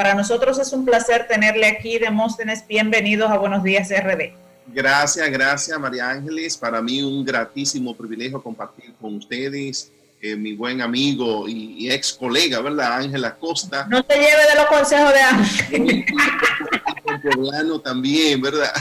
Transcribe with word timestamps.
Para 0.00 0.14
nosotros 0.14 0.58
es 0.58 0.72
un 0.72 0.86
placer 0.86 1.26
tenerle 1.28 1.66
aquí, 1.66 1.98
Demóstenes. 1.98 2.66
Bienvenidos 2.66 3.30
a 3.30 3.36
Buenos 3.36 3.62
Días 3.62 3.90
RD. 3.90 4.32
Gracias, 4.68 5.30
gracias 5.30 5.78
María 5.78 6.08
Ángeles. 6.08 6.56
Para 6.56 6.80
mí 6.80 7.02
un 7.02 7.22
gratísimo 7.22 7.94
privilegio 7.94 8.42
compartir 8.42 8.94
con 8.98 9.16
ustedes, 9.16 9.92
eh, 10.22 10.36
mi 10.36 10.54
buen 10.54 10.80
amigo 10.80 11.46
y, 11.46 11.90
ex 11.90 12.14
colega, 12.14 12.62
¿verdad? 12.62 12.94
Ángela 12.94 13.36
Costa. 13.36 13.86
No 13.90 14.02
te 14.02 14.14
lleve 14.14 14.48
de 14.48 14.54
los 14.56 14.66
consejos 14.68 15.12
de 15.12 15.20
Ángel. 15.20 16.06
también, 17.84 18.40
¿verdad? 18.40 18.72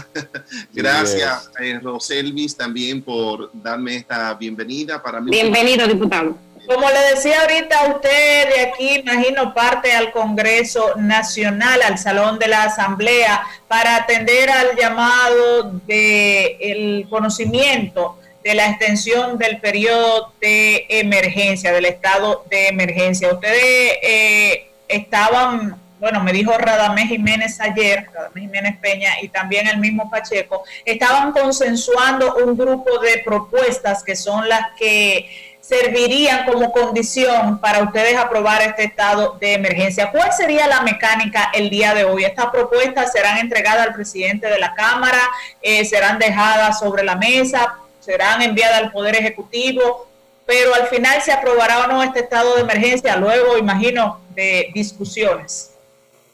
Gracias, 0.73 1.51
eh, 1.59 1.81
Roselvis, 1.83 2.55
también 2.55 3.01
por 3.01 3.51
darme 3.53 3.97
esta 3.97 4.33
bienvenida. 4.35 5.03
Para 5.03 5.19
mí. 5.19 5.31
Bienvenido, 5.31 5.85
diputado. 5.85 6.37
Como 6.69 6.87
le 6.87 7.15
decía 7.15 7.41
ahorita 7.41 7.95
usted, 7.95 8.47
de 8.47 8.61
aquí 8.61 8.99
imagino 8.99 9.55
parte 9.55 9.91
al 9.91 10.11
Congreso 10.11 10.93
Nacional, 10.97 11.81
al 11.81 11.97
Salón 11.97 12.37
de 12.37 12.47
la 12.47 12.65
Asamblea, 12.65 13.41
para 13.67 13.95
atender 13.95 14.51
al 14.51 14.75
llamado 14.77 15.71
de 15.87 16.57
el 16.59 17.07
conocimiento 17.09 18.19
de 18.43 18.53
la 18.53 18.67
extensión 18.67 19.39
del 19.39 19.59
periodo 19.59 20.31
de 20.39 20.85
emergencia, 20.89 21.71
del 21.71 21.85
estado 21.85 22.45
de 22.51 22.67
emergencia. 22.67 23.33
Ustedes 23.33 23.97
eh, 24.03 24.69
estaban, 24.87 25.75
bueno, 25.99 26.23
me 26.23 26.31
dijo 26.31 26.55
Radamés 26.55 27.07
Jiménez 27.07 27.59
ayer, 27.61 28.05
Radamés 28.13 28.43
Jiménez 28.43 28.77
Peña 28.79 29.13
y 29.23 29.29
también 29.29 29.67
el 29.67 29.79
mismo 29.79 30.07
Pacheco, 30.11 30.63
estaban 30.85 31.31
consensuando 31.31 32.35
un 32.45 32.55
grupo 32.55 32.99
de 32.99 33.23
propuestas 33.25 34.03
que 34.03 34.15
son 34.15 34.47
las 34.47 34.67
que 34.77 35.48
servirían 35.61 36.45
como 36.45 36.71
condición 36.71 37.59
para 37.59 37.83
ustedes 37.83 38.17
aprobar 38.17 38.61
este 38.61 38.85
estado 38.85 39.37
de 39.39 39.53
emergencia. 39.53 40.09
¿Cuál 40.11 40.33
sería 40.33 40.67
la 40.67 40.81
mecánica 40.81 41.51
el 41.53 41.69
día 41.69 41.93
de 41.93 42.05
hoy? 42.05 42.23
¿Estas 42.23 42.47
propuestas 42.47 43.11
serán 43.11 43.37
entregadas 43.37 43.87
al 43.87 43.93
presidente 43.93 44.47
de 44.47 44.57
la 44.57 44.73
Cámara? 44.73 45.21
Eh, 45.61 45.85
¿Serán 45.85 46.17
dejadas 46.17 46.79
sobre 46.79 47.03
la 47.03 47.15
mesa? 47.15 47.77
¿Serán 47.99 48.41
enviadas 48.41 48.81
al 48.81 48.91
Poder 48.91 49.15
Ejecutivo? 49.15 50.07
Pero 50.47 50.73
al 50.73 50.87
final 50.87 51.21
se 51.21 51.31
aprobará 51.31 51.83
o 51.83 51.87
no 51.87 52.01
este 52.01 52.21
estado 52.21 52.55
de 52.55 52.61
emergencia, 52.61 53.15
luego 53.17 53.55
imagino 53.55 54.19
de 54.33 54.71
discusiones. 54.73 55.75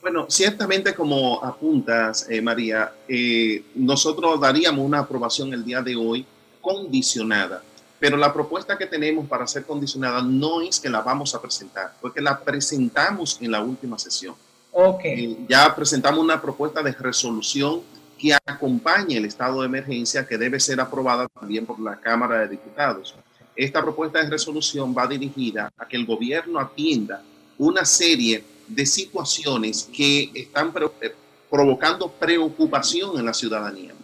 Bueno, 0.01 0.27
ciertamente 0.29 0.93
como 0.93 1.43
apuntas, 1.43 2.25
eh, 2.29 2.39
María, 2.39 2.93
eh, 3.09 3.63
nosotros 3.73 4.39
daríamos 4.39 4.85
una 4.85 4.99
aprobación 4.99 5.51
el 5.51 5.65
día 5.65 5.81
de 5.81 5.97
hoy 5.97 6.25
condicionada 6.61 7.61
pero 8.05 8.17
la 8.17 8.31
propuesta 8.31 8.77
que 8.77 8.85
tenemos 8.85 9.27
para 9.27 9.47
ser 9.47 9.65
condicionada 9.65 10.21
no 10.21 10.61
es 10.61 10.79
que 10.79 10.89
la 10.89 11.01
vamos 11.01 11.33
a 11.33 11.41
presentar, 11.41 11.95
porque 11.99 12.21
la 12.21 12.39
presentamos 12.39 13.39
en 13.41 13.49
la 13.49 13.63
última 13.63 13.97
sesión. 13.97 14.35
Okay. 14.71 15.31
Eh, 15.31 15.37
ya 15.49 15.73
presentamos 15.75 16.19
una 16.19 16.39
propuesta 16.39 16.83
de 16.83 16.91
resolución 16.91 17.81
que 18.15 18.31
acompañe 18.45 19.17
el 19.17 19.25
estado 19.25 19.61
de 19.61 19.65
emergencia 19.65 20.27
que 20.27 20.37
debe 20.37 20.59
ser 20.59 20.79
aprobada 20.79 21.27
también 21.29 21.65
por 21.65 21.79
la 21.79 21.95
Cámara 21.99 22.41
de 22.41 22.49
Diputados. 22.49 23.15
Esta 23.55 23.81
propuesta 23.81 24.21
de 24.21 24.29
resolución 24.29 24.93
va 24.95 25.07
dirigida 25.07 25.73
a 25.75 25.87
que 25.87 25.97
el 25.97 26.05
gobierno 26.05 26.59
atienda 26.59 27.23
una 27.57 27.85
serie 27.85 28.43
de 28.67 28.85
situaciones 28.85 29.89
que 29.91 30.29
están 30.35 30.71
eh, 31.01 31.15
provocando 31.49 32.07
preocupación 32.07 33.17
en 33.17 33.25
la 33.25 33.33
ciudadanía. 33.33 33.95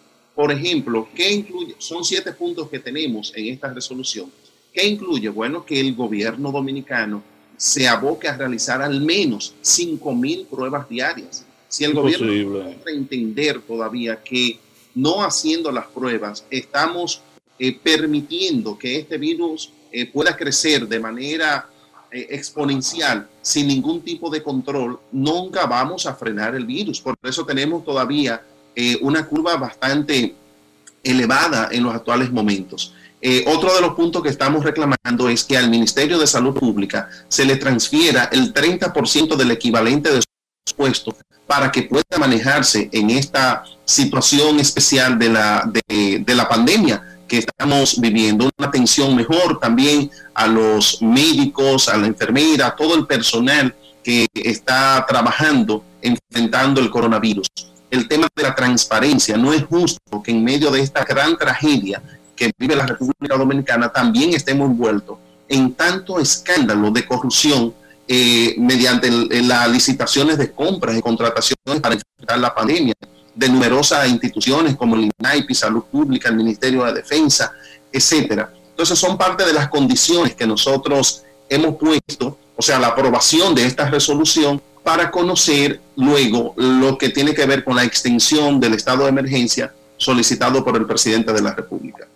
Por 0.42 0.52
ejemplo, 0.52 1.08
¿qué 1.14 1.32
incluye? 1.32 1.76
Son 1.78 2.04
siete 2.04 2.34
puntos 2.34 2.68
que 2.68 2.80
tenemos 2.80 3.32
en 3.36 3.54
esta 3.54 3.72
resolución. 3.72 4.32
¿Qué 4.74 4.88
incluye? 4.88 5.30
Bueno, 5.30 5.64
que 5.64 5.80
el 5.80 5.94
gobierno 5.94 6.52
dominicano 6.52 7.22
se 7.56 7.88
aboque 7.88 8.28
a 8.28 8.36
realizar 8.36 8.82
al 8.82 9.02
menos 9.02 9.54
5 9.62 10.16
mil 10.16 10.48
pruebas 10.48 10.90
diarias. 10.90 11.46
Si 11.68 11.84
el 11.84 11.94
gobierno 11.94 12.26
no 12.26 12.92
entender 12.92 13.62
todavía 13.62 14.24
que 14.24 14.58
no 14.96 15.22
haciendo 15.22 15.72
las 15.72 15.86
pruebas 15.86 16.44
estamos 16.50 17.22
eh, 17.60 17.78
permitiendo 17.78 18.80
que 18.80 18.98
este 18.98 19.20
virus 19.20 19.72
eh, 19.92 20.08
pueda 20.08 20.36
crecer 20.36 20.88
de 20.88 21.00
manera 21.00 21.70
eh, 22.12 22.30
exponencial 22.32 23.30
sin 23.44 23.68
ningún 23.68 24.02
tipo 24.02 24.28
de 24.32 24.42
control, 24.42 25.00
nunca 25.12 25.68
vamos 25.68 26.08
a 26.08 26.16
frenar 26.16 26.56
el 26.56 26.66
virus. 26.66 27.00
Por 27.00 27.16
eso 27.22 27.46
tenemos 27.46 27.86
todavía 27.86 28.44
una 29.02 29.28
curva 29.28 29.58
bastante 29.58 30.34
elevada 31.04 31.70
en 31.72 31.84
los 31.84 31.94
actuales 31.94 32.32
momentos. 32.32 32.94
Eh, 33.22 33.46
otro 33.48 33.74
de 33.76 33.82
los 33.82 33.94
puntos 33.94 34.24
que 34.24 34.30
estamos 34.30 34.64
reclamando 34.64 35.30
es 35.30 35.44
que 35.44 35.56
al 35.56 35.70
Ministerio 35.70 36.18
de 36.18 36.26
Salud 36.26 36.56
Pública 36.56 37.08
se 37.28 37.46
le 37.46 37.56
transfiera 37.56 38.26
el 38.32 38.52
30% 38.54 39.36
del 39.36 39.52
equivalente 39.52 40.10
de 40.10 40.22
sus 40.22 40.74
puestos 40.76 41.16
para 41.46 41.72
que 41.72 41.84
pueda 41.84 42.18
manejarse 42.18 42.90
en 42.92 43.12
esta 43.12 43.64
situación 43.86 44.60
especial 44.60 45.20
de 45.20 45.30
la, 45.30 45.70
de, 45.90 46.36
la 46.36 46.48
pandemia 46.50 47.04
que 47.28 47.40
estamos 47.40 48.00
viviendo. 48.00 48.50
Una 48.58 48.70
atención 48.70 49.16
mejor 49.16 49.60
también 49.60 50.10
a 50.34 50.48
los 50.48 51.02
médicos, 51.02 51.90
a 51.90 51.98
la 51.98 52.08
enfermera, 52.08 52.76
todo 52.76 52.96
el 52.96 53.06
personal 53.06 53.76
que 54.04 54.26
está 54.34 55.06
trabajando 55.08 55.84
enfrentando 56.02 56.82
el 56.82 56.90
coronavirus 56.90 57.48
el 57.92 58.08
tema 58.08 58.28
de 58.36 58.44
la 58.44 58.56
transparencia. 58.56 59.38
No 59.38 59.54
es 59.54 59.64
justo 59.66 60.24
que 60.24 60.32
en 60.32 60.44
medio 60.44 60.72
de 60.72 60.82
esta 60.82 61.04
gran 61.04 61.38
tragedia 61.38 62.02
que 62.36 62.52
vive 62.58 62.76
la 62.76 62.88
República 62.88 63.38
Dominicana 63.38 63.90
también 63.90 64.34
estemos 64.34 64.72
envueltos 64.72 65.18
en 65.48 65.74
tanto 65.74 66.20
escándalo 66.20 66.90
de 66.90 67.06
corrupción 67.06 67.74
eh, 68.08 68.56
mediante 68.58 69.12
las 69.44 69.70
licitaciones 69.70 70.38
de 70.38 70.52
compras 70.52 70.98
y 70.98 71.02
contrataciones 71.02 71.82
para 71.82 71.96
enfrentar 71.96 72.40
la 72.40 72.56
pandemia 72.56 72.94
de 73.36 73.50
numerosas 73.50 74.08
instituciones 74.10 74.76
como 74.76 74.96
el 74.96 75.12
INAIPI, 75.20 75.54
Salud 75.54 75.84
Pública, 75.84 76.30
el 76.30 76.36
Ministerio 76.36 76.86
de 76.86 76.94
Defensa, 76.94 77.54
etcétera. 77.92 78.52
Entonces 78.70 78.98
son 78.98 79.18
parte 79.18 79.46
de 79.46 79.54
las 79.54 79.68
condiciones 79.68 80.36
que 80.36 80.48
nosotros 80.48 81.24
hemos 81.50 81.76
puesto, 81.76 82.38
o 82.56 82.62
sea, 82.62 82.80
la 82.80 82.88
aprobación 82.88 83.54
de 83.54 83.66
esta 83.66 83.90
resolución 83.90 84.62
para 84.84 85.12
conocer 85.12 85.80
luego 85.96 86.54
lo 86.58 86.98
que 86.98 87.10
tiene 87.10 87.34
que 87.34 87.46
ver 87.46 87.64
con 87.64 87.76
la 87.76 87.84
extensión 87.84 88.60
del 88.60 88.74
estado 88.74 89.04
de 89.04 89.10
emergencia 89.10 89.74
solicitado 89.98 90.64
por 90.64 90.76
el 90.76 90.86
presidente 90.86 91.32
de 91.32 91.42
la 91.42 91.54
República. 91.54 92.08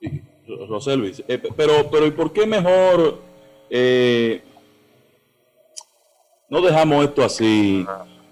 Sí, 0.00 0.22
Roselvis, 0.68 1.22
eh, 1.28 1.40
pero, 1.56 1.90
pero 1.90 2.06
¿y 2.06 2.10
por 2.10 2.32
qué 2.32 2.46
mejor 2.46 3.20
eh, 3.68 4.42
no 6.48 6.62
dejamos 6.62 7.04
esto 7.04 7.22
así? 7.22 7.84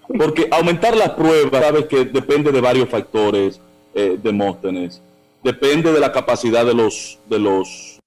Porque 0.07 0.47
aumentar 0.51 0.95
las 0.97 1.11
pruebas, 1.11 1.61
sabes 1.61 1.85
que 1.85 2.05
depende 2.05 2.51
de 2.51 2.61
varios 2.61 2.89
factores, 2.89 3.59
eh, 3.93 4.17
Demóstenes. 4.21 5.01
Depende 5.43 5.91
de 5.93 5.99
la 5.99 6.11
capacidad 6.11 6.65
de 6.65 6.73
los 6.73 7.19
de 7.29 7.39
los 7.39 7.99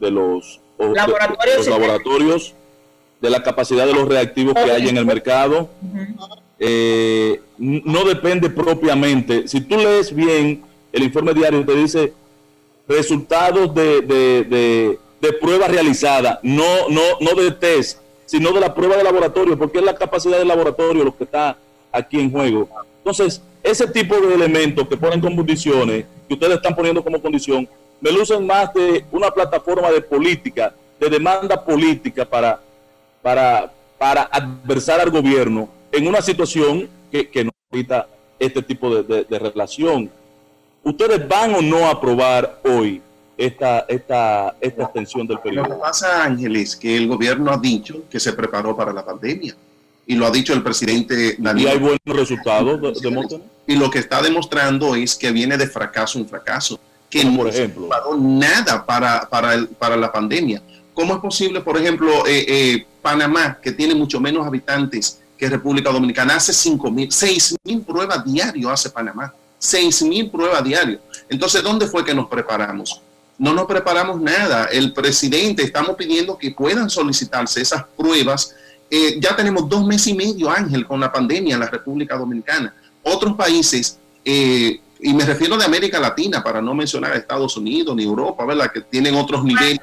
de 0.00 0.10
los 0.10 0.60
laboratorios 1.66 2.54
de 3.20 3.30
la 3.30 3.42
capacidad 3.42 3.86
de 3.86 3.94
los 3.94 4.08
reactivos 4.08 4.54
que 4.54 4.70
hay 4.70 4.88
en 4.88 4.96
el 4.96 5.06
mercado. 5.06 5.68
Eh, 6.58 7.40
no 7.58 8.04
depende 8.04 8.50
propiamente. 8.50 9.48
Si 9.48 9.60
tú 9.60 9.76
lees 9.76 10.14
bien 10.14 10.62
el 10.92 11.02
informe 11.02 11.34
diario, 11.34 11.64
te 11.64 11.74
dice 11.74 12.12
resultados 12.88 13.74
de, 13.74 14.00
de, 14.00 14.98
de, 15.20 15.32
pruebas 15.34 15.70
realizadas, 15.70 16.38
no, 16.42 16.88
no, 16.88 17.02
no 17.20 17.40
de 17.40 17.52
test, 17.52 18.00
sino 18.26 18.52
de 18.52 18.60
la 18.60 18.74
prueba 18.74 18.96
de 18.96 19.04
laboratorio, 19.04 19.56
porque 19.56 19.78
es 19.78 19.84
la 19.84 19.94
capacidad 19.94 20.38
del 20.38 20.48
laboratorio 20.48 21.04
lo 21.04 21.16
que 21.16 21.24
está 21.24 21.56
aquí 21.92 22.18
en 22.18 22.30
juego. 22.30 22.68
Entonces, 22.98 23.40
ese 23.62 23.86
tipo 23.86 24.16
de 24.16 24.34
elementos 24.34 24.88
que 24.88 24.96
ponen 24.96 25.20
como 25.20 25.36
condiciones, 25.36 26.04
que 26.26 26.34
ustedes 26.34 26.56
están 26.56 26.74
poniendo 26.74 27.02
como 27.04 27.20
condición, 27.20 27.68
me 28.00 28.10
lucen 28.10 28.46
más 28.46 28.72
de 28.74 29.04
una 29.12 29.30
plataforma 29.30 29.90
de 29.90 30.00
política, 30.00 30.74
de 30.98 31.08
demanda 31.08 31.62
política 31.64 32.24
para 32.24 32.60
para, 33.22 33.72
para 33.98 34.22
adversar 34.22 35.00
al 35.00 35.10
gobierno 35.10 35.68
en 35.92 36.06
una 36.06 36.22
situación 36.22 36.88
que, 37.10 37.28
que 37.28 37.44
no 37.44 37.50
necesita 37.70 38.08
este 38.38 38.62
tipo 38.62 39.02
de, 39.02 39.24
de, 39.24 39.38
relación. 39.38 40.10
¿Ustedes 40.82 41.28
van 41.28 41.54
o 41.54 41.60
no 41.60 41.86
a 41.86 41.90
aprobar 41.90 42.60
hoy 42.64 43.02
esta, 43.36 43.80
esta, 43.80 44.56
esta 44.60 44.82
extensión 44.84 45.26
del 45.26 45.38
periodo? 45.38 45.68
Lo 45.68 45.74
que 45.74 45.80
pasa, 45.80 46.24
Ángeles, 46.24 46.74
que 46.74 46.96
el 46.96 47.06
gobierno 47.06 47.50
ha 47.52 47.58
dicho 47.58 48.04
que 48.10 48.18
se 48.18 48.32
preparó 48.32 48.74
para 48.76 48.92
la 48.92 49.04
pandemia. 49.04 49.54
Y 50.06 50.14
lo 50.14 50.26
ha 50.26 50.30
dicho 50.30 50.54
el 50.54 50.62
presidente 50.62 51.36
Daniel. 51.38 51.68
¿Y 51.68 51.70
hay 51.70 51.78
buenos 51.78 52.00
resultados 52.06 52.80
de, 52.80 53.40
Y 53.66 53.76
lo 53.76 53.90
que 53.90 53.98
está 54.00 54.22
demostrando 54.22 54.96
es 54.96 55.14
que 55.14 55.30
viene 55.30 55.56
de 55.56 55.68
fracaso 55.68 56.18
en 56.18 56.26
fracaso. 56.26 56.80
Que 57.08 57.24
no 57.24 57.36
por 57.36 57.48
ejemplo? 57.48 57.88
preparó 57.88 58.16
nada 58.16 58.86
para, 58.86 59.28
para, 59.28 59.54
el, 59.54 59.68
para 59.68 59.96
la 59.96 60.10
pandemia. 60.10 60.62
¿Cómo 61.00 61.14
es 61.14 61.20
posible, 61.20 61.62
por 61.62 61.78
ejemplo, 61.78 62.26
eh, 62.26 62.44
eh, 62.46 62.86
Panamá, 63.00 63.58
que 63.62 63.72
tiene 63.72 63.94
mucho 63.94 64.20
menos 64.20 64.46
habitantes 64.46 65.18
que 65.38 65.48
República 65.48 65.90
Dominicana, 65.90 66.36
hace 66.36 66.52
5 66.52 66.90
mil, 66.90 67.10
6 67.10 67.56
mil 67.64 67.80
pruebas 67.80 68.22
diario 68.22 68.68
hace 68.68 68.90
Panamá, 68.90 69.32
6 69.56 70.02
mil 70.02 70.30
pruebas 70.30 70.62
diario. 70.62 71.00
Entonces, 71.30 71.62
¿dónde 71.62 71.86
fue 71.86 72.04
que 72.04 72.12
nos 72.12 72.28
preparamos? 72.28 73.00
No 73.38 73.54
nos 73.54 73.64
preparamos 73.64 74.20
nada. 74.20 74.66
El 74.66 74.92
presidente, 74.92 75.62
estamos 75.62 75.96
pidiendo 75.96 76.36
que 76.36 76.50
puedan 76.50 76.90
solicitarse 76.90 77.62
esas 77.62 77.82
pruebas 77.96 78.54
eh, 78.90 79.18
ya 79.18 79.34
tenemos 79.34 79.70
dos 79.70 79.86
meses 79.86 80.08
y 80.08 80.14
medio, 80.14 80.50
Ángel, 80.50 80.86
con 80.86 81.00
la 81.00 81.10
pandemia 81.10 81.54
en 81.54 81.60
la 81.60 81.70
República 81.70 82.14
Dominicana. 82.18 82.74
Otros 83.02 83.36
países, 83.36 83.98
y 85.02 85.14
me 85.14 85.24
refiero 85.24 85.56
de 85.56 85.64
América 85.64 85.98
Latina, 85.98 86.42
para 86.42 86.60
no 86.60 86.74
mencionar 86.74 87.12
a 87.12 87.16
Estados 87.16 87.56
Unidos 87.56 87.96
ni 87.96 88.04
Europa, 88.04 88.44
¿verdad? 88.44 88.70
Que 88.72 88.82
tienen 88.82 89.14
otros 89.14 89.44
niveles 89.44 89.80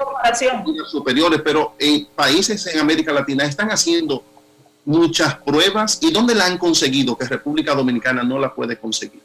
superiores, 0.90 1.42
pero 1.44 1.74
en 1.80 2.08
países 2.16 2.66
en 2.68 2.80
América 2.80 3.12
Latina 3.12 3.46
están 3.46 3.69
haciendo 3.72 4.24
muchas 4.86 5.36
pruebas 5.36 6.00
y 6.02 6.12
¿dónde 6.12 6.34
la 6.36 6.46
han 6.46 6.58
conseguido 6.58 7.18
que 7.18 7.25
República 7.25 7.74
Dominicana 7.74 8.24
no 8.24 8.40
la 8.40 8.54
puede 8.54 8.78
conseguir? 8.78 9.22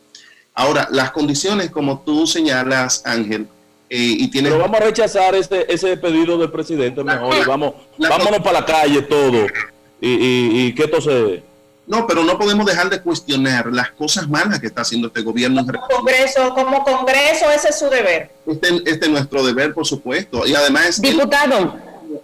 Ahora, 0.55 0.89
las 0.91 1.13
condiciones, 1.13 1.71
como 1.71 2.01
tú 2.01 2.27
señalas, 2.27 3.03
Ángel, 3.07 3.47
eh, 3.89 3.99
y 3.99 4.29
tiene 4.29 4.49
Pero 4.49 4.63
vamos 4.63 4.81
a 4.81 4.85
rechazar 4.85 5.35
ese, 5.35 5.67
ese 5.69 5.97
pedido 5.99 6.39
del 6.39 6.51
presidente 6.51 7.05
mejor 7.05 7.37
y 7.37 7.45
vamos, 7.45 7.75
vámonos 7.99 8.41
para 8.41 8.61
la 8.61 8.67
calle 8.67 9.03
todo 9.03 9.47
y, 10.01 10.09
y, 10.09 10.67
y 10.67 10.75
que 10.75 10.85
esto 10.85 11.01
se... 11.01 11.52
No, 11.87 12.07
pero 12.07 12.23
no 12.25 12.39
podemos 12.39 12.65
dejar 12.65 12.89
de 12.91 13.01
cuestionar 13.03 13.67
las 13.73 13.91
cosas 13.91 14.29
malas 14.29 14.61
que 14.61 14.69
está 14.69 14.83
haciendo 14.83 15.09
este 15.09 15.23
gobierno. 15.23 15.67
Como 15.67 15.81
Congreso, 15.89 16.55
como 16.55 16.85
Congreso 16.85 17.51
ese 17.51 17.71
es 17.71 17.79
su 17.79 17.89
deber. 17.89 18.31
Este, 18.47 18.69
este 18.87 19.07
es 19.07 19.11
nuestro 19.11 19.45
deber, 19.45 19.75
por 19.75 19.87
supuesto. 19.87 20.47
Y 20.47 20.55
además... 20.55 21.01
Diputado. 21.01 21.77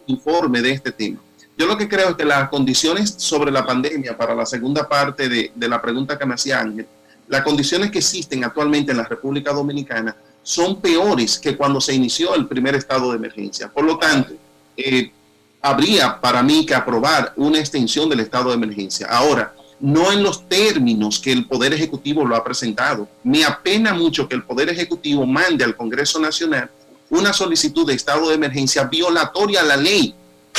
informe 0.07 0.63
de 0.63 0.73
este 0.73 0.93
tema. 0.93 1.19
Yo 1.57 1.67
lo 1.67 1.77
que 1.77 1.89
creo 1.89 2.11
es 2.11 2.15
que 2.15 2.25
las 2.25 2.49
condiciones 2.51 3.15
sobre 3.19 3.51
la 3.51 3.67
pandemia, 3.67 4.17
para 4.17 4.33
la 4.35 4.47
segunda 4.47 4.89
parte 4.89 5.29
de, 5.29 5.51
de 5.55 5.69
la 5.69 5.83
pregunta 5.83 6.17
que 6.17 6.25
me 6.25 6.35
hacía 6.35 6.61
Ángel, 6.61 6.87
las 7.27 7.43
condiciones 7.43 7.91
que 7.91 7.99
existen 7.99 8.45
actualmente 8.45 8.93
en 8.93 8.99
la 8.99 9.05
República 9.05 9.53
Dominicana 9.53 10.17
son 10.43 10.81
peores 10.81 11.39
que 11.39 11.57
cuando 11.57 11.81
se 11.81 11.95
inició 11.95 12.35
el 12.35 12.47
primer 12.47 12.75
estado 12.75 13.11
de 13.11 13.17
emergencia. 13.17 13.69
Por 13.69 13.85
lo 13.85 13.99
tanto, 13.99 14.33
eh, 14.77 15.13
habría 15.61 16.21
para 16.21 16.43
mí 16.43 16.65
que 16.65 16.75
aprobar 16.75 17.33
una 17.37 17.59
extensión 17.59 18.09
del 18.09 18.21
estado 18.21 18.51
de 18.51 18.57
emergencia. 18.57 19.07
Ahora, 19.09 19.55
no 19.81 20.13
en 20.13 20.23
los 20.23 20.49
términos 20.49 21.19
que 21.19 21.33
el 21.33 21.47
Poder 21.47 21.73
Ejecutivo 21.73 22.25
lo 22.25 22.35
ha 22.37 22.45
presentado. 22.45 23.09
Me 23.23 23.45
apena 23.45 23.95
mucho 23.95 24.29
que 24.29 24.35
el 24.35 24.45
Poder 24.45 24.69
Ejecutivo 24.69 25.25
mande 25.27 25.65
al 25.65 25.77
Congreso 25.77 26.19
Nacional 26.19 26.71
una 27.11 27.33
solicitud 27.33 27.87
de 27.87 27.95
estado 27.95 28.29
de 28.29 28.35
emergencia 28.35 28.85
violatoria 28.85 29.61
a 29.61 29.65
la 29.65 29.77
ley, 29.77 30.15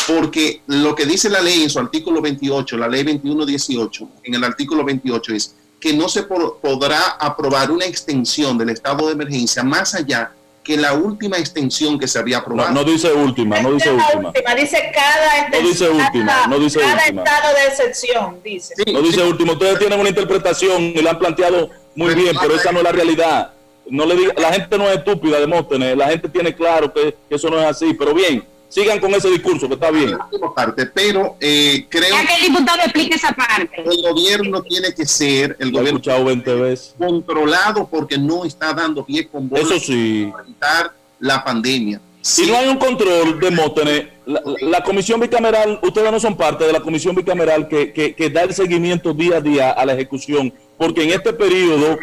porque 0.08 0.62
lo 0.68 0.96
que 0.96 1.06
dice 1.06 1.30
la 1.30 1.42
ley 1.42 1.64
en 1.64 1.70
su 1.70 1.80
artículo 1.80 2.22
28, 2.22 2.78
la 2.78 2.88
ley 2.88 3.04
2118, 3.04 4.10
en 4.24 4.34
el 4.34 4.44
artículo 4.44 4.84
28 4.84 5.34
es 5.34 5.56
que 5.80 5.94
no 5.94 6.10
se 6.10 6.24
podrá 6.24 7.12
aprobar 7.20 7.72
una 7.72 7.86
extensión 7.86 8.58
del 8.58 8.70
estado 8.70 9.08
de 9.08 9.14
emergencia 9.14 9.64
más 9.64 9.94
allá 9.96 10.32
que 10.70 10.78
la 10.78 10.94
última 10.94 11.40
extensión 11.40 11.98
que 11.98 12.08
se 12.08 12.20
había 12.20 12.38
aprobado. 12.38 12.72
No, 12.72 12.84
dice 12.84 13.12
última, 13.12 13.60
no 13.60 13.74
dice 13.74 13.90
última. 13.90 14.32
Dice 14.56 14.92
cada 14.94 15.50
No 15.50 15.68
dice 15.68 15.90
última, 15.90 16.46
no 16.46 16.60
dice 16.60 16.80
cada 16.80 16.94
última. 16.94 17.24
estado 17.24 17.56
de 17.56 17.66
excepción, 17.66 18.40
dice. 18.44 18.76
no 18.94 19.02
dice 19.02 19.24
último. 19.24 19.54
Ustedes 19.54 19.80
tienen 19.80 20.00
una 20.00 20.10
interpretación 20.10 20.80
y 20.84 21.02
la 21.02 21.10
han 21.10 21.18
planteado 21.18 21.72
muy 21.96 22.14
bien, 22.14 22.38
pero 22.40 22.54
esa 22.54 22.72
no 22.72 22.78
es 22.78 22.84
la 22.84 22.92
realidad. 22.92 23.52
No 23.88 24.06
le 24.06 24.16
diga, 24.16 24.34
la 24.38 24.54
gente 24.54 24.78
no 24.78 24.88
es 24.88 24.98
estúpida, 24.98 25.40
Demóstenes. 25.40 25.98
La 25.98 26.08
gente 26.10 26.30
tiene 26.30 26.54
claro 26.54 26.94
que, 26.94 27.16
que 27.28 27.36
eso 27.36 27.50
no 27.50 27.60
es 27.60 27.66
así, 27.66 27.96
pero 27.96 28.14
bien 28.14 28.46
sigan 28.70 29.00
con 29.00 29.14
ese 29.14 29.30
discurso 29.30 29.68
que 29.68 29.74
está 29.74 29.92
bien. 29.92 30.18
Parte, 30.56 30.86
pero 30.86 31.36
eh, 31.40 31.86
creo 31.90 32.16
que 32.28 32.46
el 32.46 32.54
diputado 32.54 32.80
explique 32.84 33.16
esa 33.16 33.34
parte. 33.34 33.84
El 33.84 34.02
gobierno 34.02 34.62
tiene 34.62 34.94
que 34.94 35.06
ser 35.06 35.58
el 35.60 35.72
gobierno 35.72 36.00
20 36.26 36.54
veces. 36.56 36.96
controlado 36.98 37.88
porque 37.88 38.18
no 38.18 38.46
está 38.46 38.74
dando 38.74 39.06
pie 39.06 39.28
con 39.28 39.50
bola 39.50 39.64
Eso 39.64 39.80
sí. 39.80 40.30
para 40.32 40.44
evitar 40.44 40.94
la 41.20 41.44
pandemia. 41.44 42.00
Si 42.22 42.46
no 42.46 42.58
hay 42.58 42.68
un 42.68 42.78
control 42.78 43.40
de 43.40 43.52
Mótenes, 43.52 44.08
la, 44.26 44.84
comisión 44.84 45.20
bicameral, 45.20 45.80
ustedes 45.82 46.12
no 46.12 46.20
son 46.20 46.36
parte 46.36 46.66
de 46.66 46.74
la 46.74 46.82
comisión 46.82 47.16
bicameral 47.16 47.68
que, 47.68 47.94
que, 47.94 48.14
que 48.14 48.30
da 48.30 48.44
el 48.44 48.54
seguimiento 48.54 49.14
día 49.14 49.38
a 49.38 49.42
día 49.42 49.72
a 49.72 49.86
la 49.86 49.94
ejecución, 49.94 50.54
porque 50.78 51.04
en 51.04 51.12
este 51.12 51.32
periodo 51.32 51.98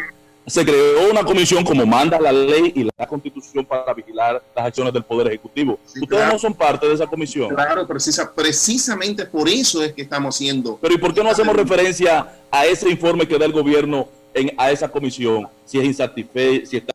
se 0.47 0.63
creó 0.63 1.11
una 1.11 1.23
comisión 1.23 1.63
como 1.65 1.85
manda 1.85 2.19
la 2.19 2.31
ley 2.31 2.71
y 2.73 2.83
la 2.85 3.05
constitución 3.05 3.65
para 3.65 3.93
vigilar 3.93 4.41
las 4.55 4.65
acciones 4.65 4.93
del 4.93 5.03
Poder 5.03 5.27
Ejecutivo. 5.27 5.77
Ustedes 6.01 6.27
no 6.27 6.39
son 6.39 6.53
parte 6.53 6.87
de 6.87 6.93
esa 6.93 7.05
comisión. 7.05 7.53
Claro, 7.53 7.85
precisa, 7.85 8.33
precisamente 8.33 9.25
por 9.25 9.49
eso 9.49 9.83
es 9.83 9.91
que 9.91 10.03
estamos 10.03 10.35
haciendo. 10.35 10.79
Pero 10.81 10.93
¿y 10.93 10.97
por 10.97 11.13
qué 11.13 11.21
no 11.21 11.29
hacemos 11.29 11.53
referencia 11.53 12.33
a 12.49 12.65
ese 12.65 12.89
informe 12.89 13.27
que 13.27 13.37
da 13.37 13.45
el 13.45 13.51
gobierno 13.51 14.07
en, 14.33 14.53
a 14.57 14.71
esa 14.71 14.87
comisión? 14.87 15.49
Si 15.65 15.79
es, 15.79 15.83
insatisfe 15.83 16.65
si, 16.65 16.77
está, 16.77 16.93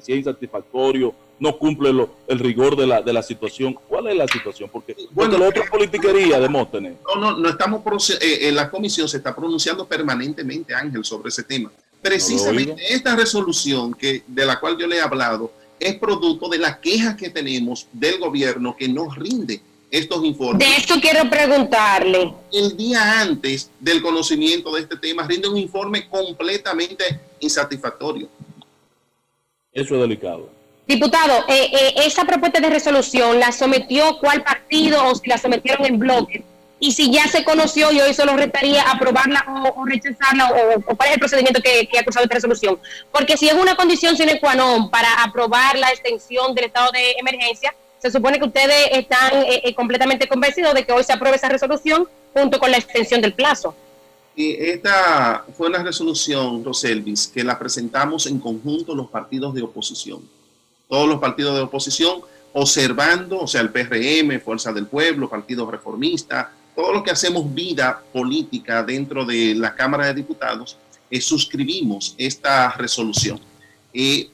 si 0.00 0.12
es 0.12 0.18
insatisfactorio, 0.18 1.14
no 1.38 1.58
cumple 1.58 1.90
el 2.28 2.38
rigor 2.38 2.74
de 2.74 2.86
la, 2.86 3.02
de 3.02 3.12
la 3.12 3.22
situación. 3.22 3.76
¿Cuál 3.86 4.06
es 4.06 4.16
la 4.16 4.28
situación? 4.28 4.70
Porque, 4.72 4.96
bueno, 5.10 5.36
la 5.36 5.48
otra 5.48 5.64
politiquería, 5.70 6.40
Demóstenes. 6.40 6.94
No, 7.04 7.20
no, 7.20 7.36
no 7.36 7.48
estamos. 7.50 7.82
Eh, 8.10 8.48
en 8.48 8.54
la 8.54 8.70
comisión 8.70 9.08
se 9.08 9.18
está 9.18 9.34
pronunciando 9.34 9.86
permanentemente, 9.86 10.74
Ángel, 10.74 11.04
sobre 11.04 11.28
ese 11.28 11.42
tema. 11.42 11.70
Precisamente 12.02 12.74
esta 12.92 13.14
resolución 13.14 13.94
que, 13.94 14.24
de 14.26 14.44
la 14.44 14.58
cual 14.58 14.76
yo 14.76 14.88
le 14.88 14.96
he 14.96 15.00
hablado 15.00 15.52
es 15.78 15.96
producto 15.96 16.48
de 16.48 16.58
las 16.58 16.78
quejas 16.78 17.16
que 17.16 17.30
tenemos 17.30 17.86
del 17.92 18.18
gobierno 18.18 18.76
que 18.76 18.88
nos 18.88 19.16
rinde 19.16 19.60
estos 19.90 20.24
informes. 20.24 20.66
De 20.66 20.76
esto 20.76 20.94
quiero 21.00 21.30
preguntarle. 21.30 22.34
El 22.52 22.76
día 22.76 23.20
antes 23.20 23.70
del 23.78 24.02
conocimiento 24.02 24.74
de 24.74 24.82
este 24.82 24.96
tema 24.96 25.26
rinde 25.26 25.48
un 25.48 25.56
informe 25.56 26.08
completamente 26.08 27.20
insatisfactorio. 27.38 28.28
Eso 29.72 29.94
es 29.94 30.00
delicado. 30.00 30.50
Diputado, 30.86 31.44
eh, 31.48 31.70
eh, 31.72 31.94
esa 32.04 32.24
propuesta 32.24 32.60
de 32.60 32.68
resolución 32.68 33.38
la 33.38 33.52
sometió 33.52 34.18
cuál 34.18 34.42
partido 34.42 35.04
o 35.06 35.14
si 35.14 35.28
la 35.28 35.38
sometieron 35.38 35.86
en 35.86 35.98
bloque 35.98 36.44
y 36.82 36.90
si 36.90 37.12
ya 37.12 37.28
se 37.28 37.44
conoció 37.44 37.92
y 37.92 38.00
hoy 38.00 38.12
solo 38.12 38.36
restaría 38.36 38.82
aprobarla 38.82 39.44
o, 39.76 39.84
rechazarla 39.86 40.50
o, 40.50 40.96
cuál 40.96 41.10
es 41.10 41.14
el 41.14 41.20
procedimiento 41.20 41.62
que, 41.62 41.88
ha 41.96 42.02
cursado 42.02 42.24
esta 42.24 42.34
resolución. 42.34 42.76
Porque 43.12 43.36
si 43.36 43.48
es 43.48 43.54
una 43.54 43.76
condición 43.76 44.16
sine 44.16 44.40
qua 44.40 44.56
non 44.56 44.90
para 44.90 45.22
aprobar 45.22 45.78
la 45.78 45.90
extensión 45.90 46.56
del 46.56 46.64
estado 46.64 46.90
de 46.90 47.12
emergencia, 47.20 47.72
se 48.00 48.10
supone 48.10 48.40
que 48.40 48.46
ustedes 48.46 48.88
están 48.98 49.32
eh, 49.32 49.62
eh, 49.62 49.74
completamente 49.76 50.26
convencidos 50.26 50.74
de 50.74 50.84
que 50.84 50.90
hoy 50.90 51.04
se 51.04 51.12
apruebe 51.12 51.36
esa 51.36 51.48
resolución 51.48 52.08
junto 52.34 52.58
con 52.58 52.72
la 52.72 52.78
extensión 52.78 53.20
del 53.20 53.34
plazo. 53.34 53.76
Y 54.34 54.56
esta 54.56 55.44
fue 55.56 55.68
una 55.68 55.84
resolución, 55.84 56.64
Roselvis, 56.64 57.28
que 57.28 57.44
la 57.44 57.60
presentamos 57.60 58.26
en 58.26 58.40
conjunto 58.40 58.96
los 58.96 59.08
partidos 59.08 59.54
de 59.54 59.62
oposición. 59.62 60.28
Todos 60.88 61.08
los 61.08 61.20
partidos 61.20 61.54
de 61.54 61.62
oposición 61.62 62.22
observando, 62.54 63.38
o 63.38 63.46
sea, 63.46 63.60
el 63.60 63.70
PRM, 63.70 64.40
Fuerza 64.40 64.72
del 64.72 64.86
Pueblo, 64.86 65.30
Partido 65.30 65.70
Reformista, 65.70 66.50
todo 66.74 66.92
lo 66.92 67.02
que 67.02 67.10
hacemos 67.10 67.52
vida 67.52 68.02
política 68.12 68.82
dentro 68.82 69.24
de 69.24 69.54
la 69.54 69.74
Cámara 69.74 70.06
de 70.06 70.14
Diputados, 70.14 70.76
eh, 71.10 71.20
suscribimos 71.20 72.14
esta 72.16 72.72
resolución, 72.72 73.38
eh, 73.92 74.30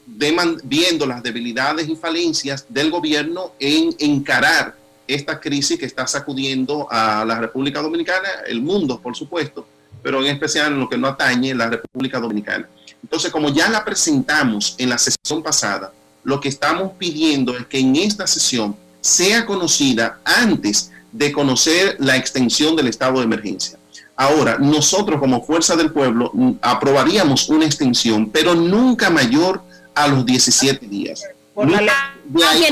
viendo 0.65 1.07
las 1.07 1.23
debilidades 1.23 1.89
y 1.89 1.97
falencias 1.97 2.67
del 2.69 2.91
gobierno 2.91 3.53
en 3.59 3.95
encarar 3.99 4.77
esta 5.09 5.41
crisis 5.41 5.79
que 5.79 5.87
está 5.87 6.07
sacudiendo 6.07 6.87
a 6.91 7.25
la 7.25 7.41
República 7.41 7.83
Dominicana, 7.83 8.29
el 8.47 8.61
mundo, 8.61 9.01
por 9.01 9.17
supuesto, 9.17 9.67
pero 10.03 10.21
en 10.21 10.27
especial 10.27 10.73
en 10.73 10.81
lo 10.81 10.89
que 10.89 10.99
no 10.99 11.09
atañe 11.09 11.55
la 11.55 11.69
República 11.71 12.21
Dominicana. 12.21 12.69
Entonces, 13.03 13.33
como 13.33 13.53
ya 13.53 13.69
la 13.71 13.85
presentamos 13.85 14.75
en 14.79 14.91
la 14.91 14.99
sesión 14.99 15.43
pasada, 15.43 15.93
lo 16.25 16.41
que 16.41 16.49
estamos 16.49 16.93
pidiendo 16.99 17.57
es 17.57 17.67
que 17.67 17.79
en 17.79 17.97
esta 17.97 18.27
sesión 18.27 18.77
sea 19.01 19.47
conocida 19.47 20.21
antes 20.25 20.93
de 21.19 21.33
conocer 21.33 21.97
la 21.99 22.17
extensión 22.17 22.77
del 22.77 22.87
estado 22.87 23.19
de 23.19 23.25
emergencia. 23.25 23.79
Ahora, 24.17 24.57
nosotros 24.59 25.21
como 25.21 25.45
Fuerza 25.45 25.77
del 25.77 25.93
Pueblo 25.93 26.33
aprobaríamos 26.63 27.49
una 27.49 27.67
extensión, 27.67 28.31
pero 28.31 28.55
nunca 28.55 29.11
mayor 29.11 29.63
a 29.95 30.09
los 30.09 30.25
17 30.25 30.87
días. 30.87 31.23
Ah, 31.57 32.15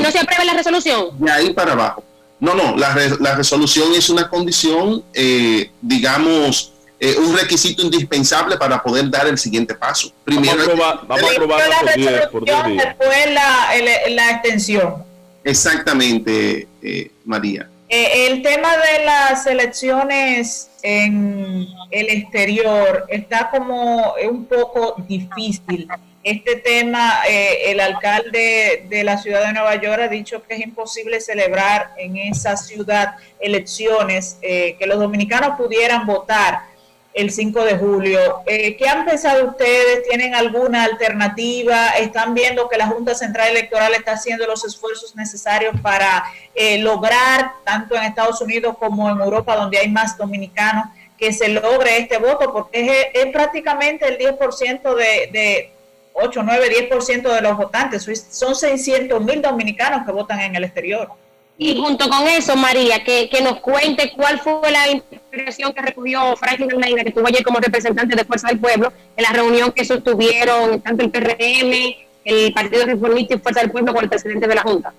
¿No 0.01 0.11
se 0.11 0.19
aprueba 0.19 0.45
la 0.45 0.53
resolución? 0.53 1.09
De 1.19 1.31
ahí 1.31 1.53
para 1.53 1.73
abajo. 1.73 2.03
No, 2.39 2.53
no, 2.53 2.75
la, 2.75 2.95
la 3.19 3.35
resolución 3.35 3.93
es 3.95 4.09
una 4.09 4.29
condición, 4.29 5.03
eh, 5.13 5.71
digamos, 5.81 6.71
eh, 6.99 7.15
un 7.17 7.35
requisito 7.37 7.81
indispensable 7.81 8.57
para 8.57 8.81
poder 8.81 9.09
dar 9.09 9.27
el 9.27 9.37
siguiente 9.37 9.73
paso. 9.73 10.11
Primero, 10.23 10.63
vamos 11.07 11.23
a 11.23 11.31
aprobarla 11.31 11.79
por 11.79 11.95
10 11.95 12.27
por 12.27 12.45
días. 12.45 12.85
Después 12.87 13.33
la, 13.33 13.69
la, 14.09 14.31
extensión. 14.31 15.03
Exactamente, 15.43 16.67
eh, 16.81 17.11
María. 17.25 17.69
Eh, 17.89 18.27
el 18.27 18.41
tema 18.41 18.75
de 18.75 19.05
las 19.05 19.47
elecciones 19.47 20.69
en 20.83 21.65
el 21.89 22.09
exterior 22.09 23.05
está 23.07 23.49
como 23.49 24.13
un 24.29 24.45
poco 24.45 24.95
difícil. 25.07 25.87
Este 26.21 26.57
tema, 26.57 27.21
eh, 27.29 27.71
el 27.71 27.79
alcalde 27.79 28.85
de 28.89 29.03
la 29.05 29.17
ciudad 29.17 29.45
de 29.45 29.53
Nueva 29.53 29.75
York 29.75 30.01
ha 30.01 30.07
dicho 30.09 30.43
que 30.43 30.55
es 30.55 30.59
imposible 30.59 31.21
celebrar 31.21 31.93
en 31.97 32.17
esa 32.17 32.57
ciudad 32.57 33.15
elecciones, 33.39 34.37
eh, 34.41 34.75
que 34.77 34.85
los 34.85 34.99
dominicanos 34.99 35.57
pudieran 35.57 36.05
votar 36.05 36.63
el 37.17 37.31
5 37.31 37.63
de 37.65 37.77
julio. 37.77 38.19
Eh, 38.45 38.77
¿Qué 38.77 38.87
han 38.87 39.03
pensado 39.03 39.47
ustedes? 39.47 40.03
¿Tienen 40.07 40.35
alguna 40.35 40.83
alternativa? 40.83 41.89
¿Están 41.97 42.35
viendo 42.35 42.69
que 42.69 42.77
la 42.77 42.85
Junta 42.87 43.15
Central 43.15 43.49
Electoral 43.49 43.95
está 43.95 44.11
haciendo 44.11 44.45
los 44.45 44.63
esfuerzos 44.63 45.15
necesarios 45.15 45.73
para 45.81 46.25
eh, 46.53 46.77
lograr, 46.77 47.53
tanto 47.65 47.95
en 47.95 48.03
Estados 48.03 48.39
Unidos 48.39 48.77
como 48.77 49.09
en 49.09 49.19
Europa, 49.19 49.55
donde 49.55 49.79
hay 49.79 49.89
más 49.89 50.15
dominicanos, 50.15 50.85
que 51.17 51.33
se 51.33 51.47
logre 51.47 51.97
este 51.97 52.19
voto? 52.19 52.53
Porque 52.53 53.09
es, 53.11 53.25
prácticamente 53.33 54.07
el 54.07 54.19
10% 54.19 54.95
de, 54.95 55.29
de 55.31 55.71
8, 56.13 56.43
9, 56.43 56.89
10% 56.91 57.33
de 57.33 57.41
los 57.41 57.57
votantes. 57.57 58.07
Son 58.29 58.53
600 58.53 59.19
mil 59.23 59.41
dominicanos 59.41 60.05
que 60.05 60.11
votan 60.11 60.39
en 60.41 60.55
el 60.55 60.65
exterior. 60.65 61.09
Y 61.59 61.75
junto 61.75 62.07
con 62.07 62.27
eso, 62.27 62.55
María, 62.55 63.03
que, 63.03 63.29
nos 63.41 63.59
cuente 63.61 64.13
cuál 64.15 64.39
fue 64.39 64.71
la 64.71 64.89
impresión 64.89 65.73
que 65.73 65.81
recogió 65.81 66.35
Franklin 66.35 66.71
Almeida, 66.71 67.01
que 67.01 67.09
estuvo 67.09 67.27
ayer 67.27 67.43
como 67.43 67.59
representante 67.59 68.15
de 68.15 68.23
Fuerza 68.25 68.49
del 68.49 68.59
Pueblo, 68.59 68.93
en 69.15 69.23
la 69.23 69.31
reunión 69.31 69.71
que 69.71 69.83
sostuvieron 69.83 70.81
tanto 70.81 71.03
el 71.03 71.09
PRM, 71.09 71.95
el 72.25 72.53
Partido 72.53 72.85
Reformista 72.85 73.33
y 73.33 73.39
Fuerza 73.39 73.61
del 73.61 73.71
Pueblo 73.71 73.93
con 73.93 74.03
el 74.03 74.09
presidente 74.09 74.47
de 74.47 74.55
la 74.55 74.61
Junta. 74.61 74.93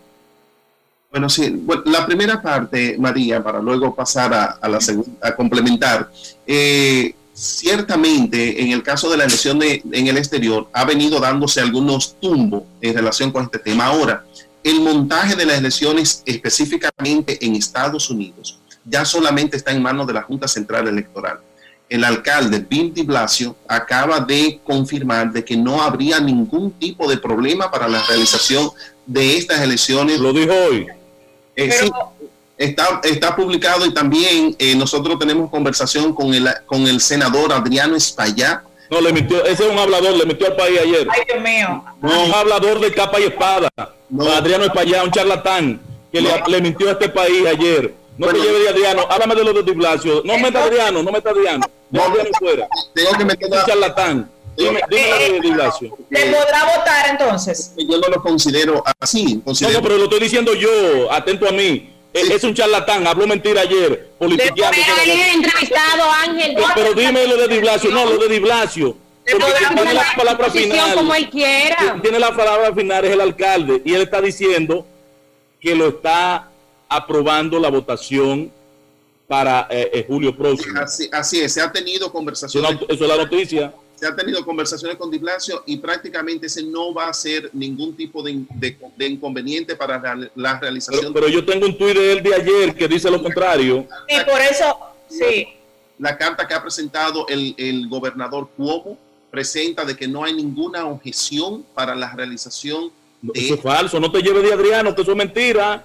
Bueno, 1.13 1.29
sí, 1.29 1.65
la 1.87 2.05
primera 2.05 2.43
parte, 2.43 2.97
María, 2.99 3.43
para 3.43 3.61
luego 3.61 3.95
pasar 3.95 4.59
a, 4.61 4.69
la 4.69 4.81
segunda, 4.81 5.11
a 5.23 5.37
complementar. 5.37 6.11
Eh, 6.47 7.15
ciertamente, 7.33 8.61
en 8.63 8.73
el 8.73 8.83
caso 8.83 9.09
de 9.09 9.17
la 9.17 9.25
elección 9.25 9.63
en 9.63 10.07
el 10.07 10.17
exterior, 10.19 10.69
ha 10.73 10.85
venido 10.85 11.21
dándose 11.21 11.61
algunos 11.61 12.17
tumbos 12.21 12.65
en 12.81 12.95
relación 12.95 13.31
con 13.31 13.45
este 13.45 13.61
tema. 13.61 13.87
Ahora, 13.87 14.25
el 14.65 14.81
montaje 14.81 15.37
de 15.37 15.47
las 15.47 15.59
elecciones 15.59 16.23
específicamente 16.27 17.45
en 17.45 17.55
Estados 17.55 18.11
Unidos 18.11 18.59
ya 18.89 19.05
solamente 19.05 19.57
está 19.57 19.73
en 19.73 19.83
manos 19.83 20.07
de 20.07 20.15
la 20.15 20.23
Junta 20.23 20.49
Central 20.49 20.89
Electoral. 20.89 21.41
El 21.89 22.05
alcalde 22.05 22.59
Bill 22.59 22.93
de 22.93 23.03
Blasio 23.03 23.57
acaba 23.67 24.21
de 24.21 24.61
confirmar 24.65 25.33
de 25.33 25.45
que 25.45 25.57
no 25.57 25.83
habría 25.83 26.21
ningún 26.21 26.73
tipo 26.73 27.09
de 27.09 27.17
problema 27.17 27.71
para 27.71 27.89
la 27.89 28.03
realización 28.03 28.71
de 29.07 29.39
estas 29.39 29.61
elecciones. 29.61 30.19
Lo 30.19 30.33
dijo 30.33 30.53
hoy. 30.53 30.87
Eh, 31.57 31.91
está, 32.59 33.01
está 33.05 33.35
publicado 33.35 33.87
y 33.87 33.95
también 33.95 34.55
eh, 34.59 34.75
nosotros 34.77 35.19
tenemos 35.19 35.51
conversación 35.51 36.15
con 36.15 36.35
el, 36.35 36.49
con 36.67 36.87
el 36.87 37.01
senador 37.01 37.53
Adriano 37.53 37.97
Espaillá, 37.97 38.63
no, 38.91 39.01
le 39.01 39.13
metió, 39.13 39.45
ese 39.45 39.67
es 39.67 39.71
un 39.71 39.79
hablador, 39.79 40.17
le 40.17 40.25
metió 40.25 40.47
al 40.47 40.57
país 40.57 40.81
ayer. 40.81 41.07
Ay, 41.11 41.23
Dios 41.27 41.43
mío. 41.43 41.85
un 42.01 42.35
hablador 42.35 42.81
de 42.81 42.93
capa 42.93 43.21
y 43.21 43.25
espada. 43.25 43.69
No. 44.09 44.31
Adriano 44.31 44.65
Espallá, 44.65 45.03
un 45.05 45.11
charlatán 45.11 45.81
que 46.11 46.21
le, 46.21 46.31
le, 46.47 46.61
mintió 46.63 46.89
a 46.89 46.93
este 46.93 47.09
país 47.11 47.47
ayer. 47.47 47.95
No 48.17 48.27
te 48.29 48.39
lleve 48.39 48.61
de 48.61 48.69
Adriano, 48.71 49.03
háblame 49.09 49.35
de 49.35 49.45
los 49.45 49.55
de 49.55 49.63
Diblacio. 49.63 50.23
No 50.25 50.39
meta 50.39 50.65
Adriano, 50.65 51.03
no 51.03 51.13
meta 51.13 51.31
Adriano. 51.31 51.67
No, 51.91 52.03
Adriano 52.03 52.31
fuera. 52.39 52.69
Tengo 52.95 53.11
que 53.13 53.25
meter 53.25 53.49
un 53.51 53.65
charlatán. 53.67 54.31
Dime, 54.57 54.81
dime 54.91 55.33
de 55.33 55.41
Diblacio. 55.41 55.97
¿Le 56.11 56.21
podrá 56.27 56.77
votar 56.77 57.11
entonces? 57.11 57.75
Yo 57.77 57.99
no 57.99 58.09
lo 58.09 58.23
considero 58.23 58.83
así. 58.99 59.41
Considero... 59.45 59.75
No, 59.75 59.79
no, 59.79 59.85
pero 59.85 59.99
lo 59.99 60.05
estoy 60.05 60.21
diciendo 60.21 60.55
yo, 60.55 61.13
atento 61.13 61.47
a 61.49 61.53
mí. 61.53 61.95
Es 62.21 62.45
un 62.45 62.55
charlatán, 62.55 63.07
habló 63.07 63.27
mentira 63.27 63.63
ayer, 63.63 64.11
politiqueando. 64.19 64.77
entrevistado, 65.35 66.11
Ángel. 66.11 66.57
Pero, 66.75 66.95
dime 66.95 67.27
lo 67.27 67.37
de 67.37 67.49
Diblacio, 67.49 67.91
no, 67.91 68.05
lo 68.07 68.19
de 68.19 68.29
Diblacio. 68.29 68.97
Tiene 69.25 69.95
la 69.95 70.15
palabra 70.17 70.51
final. 70.51 70.95
Como 70.95 71.15
él 71.15 71.29
quiera. 71.29 71.99
Tiene 72.03 72.19
la 72.19 72.35
palabra 72.35 72.75
final, 72.75 73.05
es 73.05 73.13
el 73.13 73.21
alcalde, 73.21 73.83
y 73.85 73.95
él 73.95 74.03
está 74.03 74.21
diciendo 74.21 74.87
que 75.61 75.75
lo 75.75 75.89
está 75.89 76.49
aprobando 76.89 77.59
la 77.59 77.69
votación 77.69 78.51
para 79.27 79.67
eh, 79.71 79.91
eh, 79.93 80.05
julio 80.09 80.35
próximo. 80.35 80.81
Así, 80.81 81.09
así, 81.13 81.41
es, 81.41 81.53
se 81.53 81.61
ha 81.61 81.71
tenido 81.71 82.11
conversaciones. 82.11 82.79
Eso 82.89 83.05
es 83.05 83.09
la 83.09 83.17
noticia 83.17 83.73
se 83.99 84.07
ha 84.07 84.15
tenido 84.15 84.45
conversaciones 84.45 84.97
con 84.97 85.11
Di 85.11 85.19
Blasio 85.19 85.65
y 85.67 85.77
prácticamente 85.79 86.47
ese 86.47 86.63
no 86.63 86.95
va 86.95 87.09
a 87.09 87.13
ser 87.13 87.51
ningún 87.53 87.97
tipo 87.97 88.23
de, 88.23 88.31
inconveniente 89.01 89.75
para 89.75 90.31
la, 90.35 90.59
realización. 90.61 91.13
Pero, 91.13 91.29
yo 91.29 91.45
tengo 91.45 91.67
un 91.67 91.77
tuit 91.77 91.97
de 91.97 92.13
él 92.13 92.23
de 92.23 92.35
ayer 92.35 92.75
que 92.77 92.87
dice 92.87 93.11
lo 93.11 93.21
contrario. 93.21 93.87
Y 94.07 94.25
por 94.25 94.41
eso, 94.41 94.79
sí. 95.09 95.49
La 95.99 96.17
carta 96.17 96.47
que 96.47 96.55
ha 96.55 96.63
presentado 96.63 97.27
el, 97.27 97.57
el 97.59 97.89
gobernador 97.89 98.51
Cuomo 98.57 98.97
presenta 99.33 99.85
de 99.85 99.97
que 99.97 100.07
no 100.07 100.23
hay 100.23 100.33
ninguna 100.33 100.87
objeción 100.87 101.65
para 101.75 101.97
la 101.97 102.15
realización 102.15 102.93
de... 103.21 103.41
Eso 103.41 103.55
es 103.55 103.61
falso, 103.61 103.99
no 103.99 104.13
te 104.13 104.23
lleves 104.23 104.45
de 104.45 104.53
Adriano, 104.53 104.95
que 104.95 105.03
eso 105.03 105.11
es 105.11 105.17
mentira. 105.17 105.85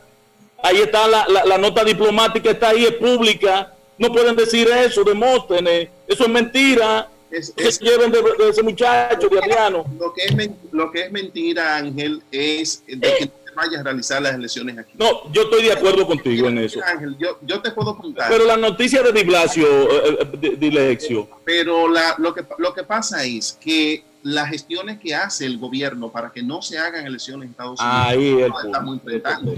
Ahí 0.61 0.77
está 0.77 1.07
la, 1.07 1.25
la, 1.27 1.57
nota 1.57 1.83
diplomática, 1.83 2.51
está 2.51 2.69
ahí, 2.69 2.85
es 2.85 2.93
pública. 2.93 3.73
No 3.97 4.13
pueden 4.13 4.35
decir 4.35 4.67
eso, 4.67 5.03
Demóstenes. 5.03 5.89
Eso 6.07 6.23
es 6.25 6.29
mentira 6.29 7.09
es, 7.33 7.53
es 7.57 7.79
de, 7.79 8.49
ese 8.49 8.61
muchacho, 8.61 9.27
de 9.27 9.39
Adriano. 9.39 9.83
Lo 9.99 10.13
que, 10.13 10.25
es, 10.25 10.49
lo 10.71 10.91
que 10.91 11.01
es 11.01 11.11
mentira, 11.11 11.77
Ángel, 11.77 12.21
es 12.31 12.83
de 12.85 12.99
que 12.99 13.25
no 13.25 13.55
vayas 13.55 13.81
a 13.81 13.83
realizar 13.83 14.21
las 14.21 14.35
elecciones 14.35 14.77
aquí. 14.77 14.93
No, 14.97 15.31
yo 15.31 15.43
estoy 15.43 15.63
de 15.63 15.73
acuerdo 15.73 16.05
contigo 16.05 16.47
en 16.47 16.59
eso. 16.59 16.79
Ángel, 16.85 17.17
yo, 17.17 17.39
yo 17.41 17.59
te 17.59 17.71
puedo 17.71 17.95
preguntar. 17.95 18.29
Pero 18.29 18.45
la 18.45 18.55
noticia 18.55 19.01
de 19.01 19.11
Di 19.11 19.23
Blasio, 19.23 19.65
eh, 19.65 20.17
eh, 20.41 20.57
de, 20.57 21.25
Pero 21.43 21.87
la, 21.87 22.15
lo, 22.19 22.35
que, 22.35 22.45
lo 22.59 22.73
que 22.73 22.83
pasa 22.83 23.23
es 23.23 23.57
que 23.59 24.03
las 24.21 24.49
gestiones 24.49 24.99
que 24.99 25.15
hace 25.15 25.47
el 25.47 25.57
gobierno 25.57 26.11
para 26.11 26.31
que 26.31 26.43
no 26.43 26.61
se 26.61 26.77
hagan 26.77 27.07
elecciones 27.07 27.45
en 27.45 27.51
Estados 27.51 27.79
Unidos, 27.79 27.97
Ahí 28.07 28.33
la 28.35 28.61
estamos 28.63 28.95
enfrentando. 28.95 29.55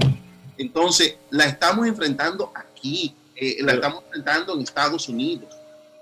Entonces, 0.58 1.18
la 1.30 1.44
estamos 1.44 1.86
enfrentando 1.86 2.54
aquí, 2.56 3.14
eh, 3.36 3.58
la 3.60 3.74
estamos 3.74 4.04
enfrentando 4.06 4.54
en 4.54 4.62
Estados 4.62 5.10
Unidos. 5.10 5.50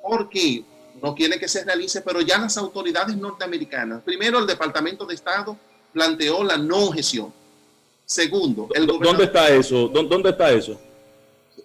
¿Por 0.04 0.30
qué? 0.30 0.64
No 1.04 1.14
quiere 1.14 1.38
que 1.38 1.50
se 1.50 1.66
realice, 1.66 2.02
pero 2.02 2.22
ya 2.22 2.38
las 2.38 2.58
autoridades 2.58 3.18
norteamericanas, 3.18 4.02
primero 4.04 4.40
el 4.40 4.48
Departamento 4.48 5.06
de 5.06 5.14
Estado 5.14 5.58
planteó 5.92 6.46
la 6.46 6.58
no 6.58 6.86
objeción. 6.86 7.32
Segundo, 8.06 8.70
el 8.74 8.88
¿Dónde 8.88 9.26
está 9.26 9.50
eso? 9.50 9.90
¿Dónde 9.90 10.30
está 10.30 10.52
eso? 10.52 10.80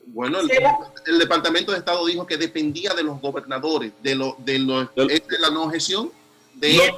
Bueno, 0.07 0.40
el, 0.40 1.18
Departamento 1.18 1.71
de 1.71 1.78
Estado 1.78 2.04
dijo 2.07 2.26
que 2.26 2.37
dependía 2.37 2.95
de 2.95 3.04
los 3.04 3.21
gobernadores, 3.21 3.92
de, 4.02 4.16
lo, 4.16 4.37
de, 4.38 4.59
la 4.59 5.50
no 5.50 5.64
objeción. 5.64 6.11
De, 6.54 6.92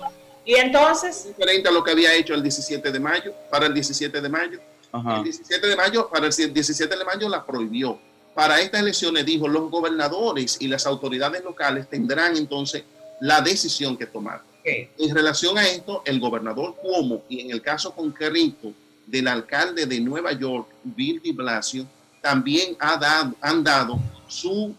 ¿Y 0.47 0.55
entonces? 0.55 1.27
Diferente 1.27 1.69
a 1.69 1.73
lo 1.73 1.85
que 1.85 1.91
había 1.91 2.15
hecho 2.15 2.33
el 2.33 2.43
17 2.43 2.91
de 2.91 3.01
mayo, 3.01 3.35
para 3.51 3.67
el 3.67 3.75
17 3.75 4.19
de 4.19 4.29
mayo. 4.29 4.61
El 4.95 5.25
17 5.25 5.67
de 5.67 5.77
mayo, 5.77 6.09
para 6.09 6.27
el 6.27 6.33
17 6.33 6.97
de 6.97 7.05
mayo 7.05 7.29
la 7.29 7.45
prohibió 7.45 8.01
para 8.35 8.61
estas 8.61 8.81
elecciones, 8.81 9.27
dijo, 9.27 9.49
los 9.49 9.71
gobernadores 9.71 10.57
y 10.61 10.69
las 10.69 10.87
autoridades 10.87 11.43
locales 11.43 11.89
tendrán 11.89 12.37
entonces 12.37 12.85
la 13.21 13.41
decisión 13.41 13.97
que 13.97 14.07
tomar. 14.07 14.43
En 14.65 15.15
relación 15.15 15.59
a 15.59 15.67
esto, 15.67 16.03
el 16.05 16.21
gobernador 16.21 16.77
Cuomo 16.77 17.23
y 17.29 17.41
en 17.41 17.51
el 17.51 17.63
caso 17.63 17.93
concreto 17.95 18.73
del 19.07 19.27
alcalde 19.27 19.87
de 19.87 20.01
Nueva 20.01 20.33
York, 20.33 20.69
Bill 20.85 21.21
de 21.23 21.33
Blasio, 21.33 21.87
también 22.21 22.77
ha 22.79 22.97
dado, 22.97 23.35
han 23.41 23.65
dado 23.65 23.99
su 24.29 24.75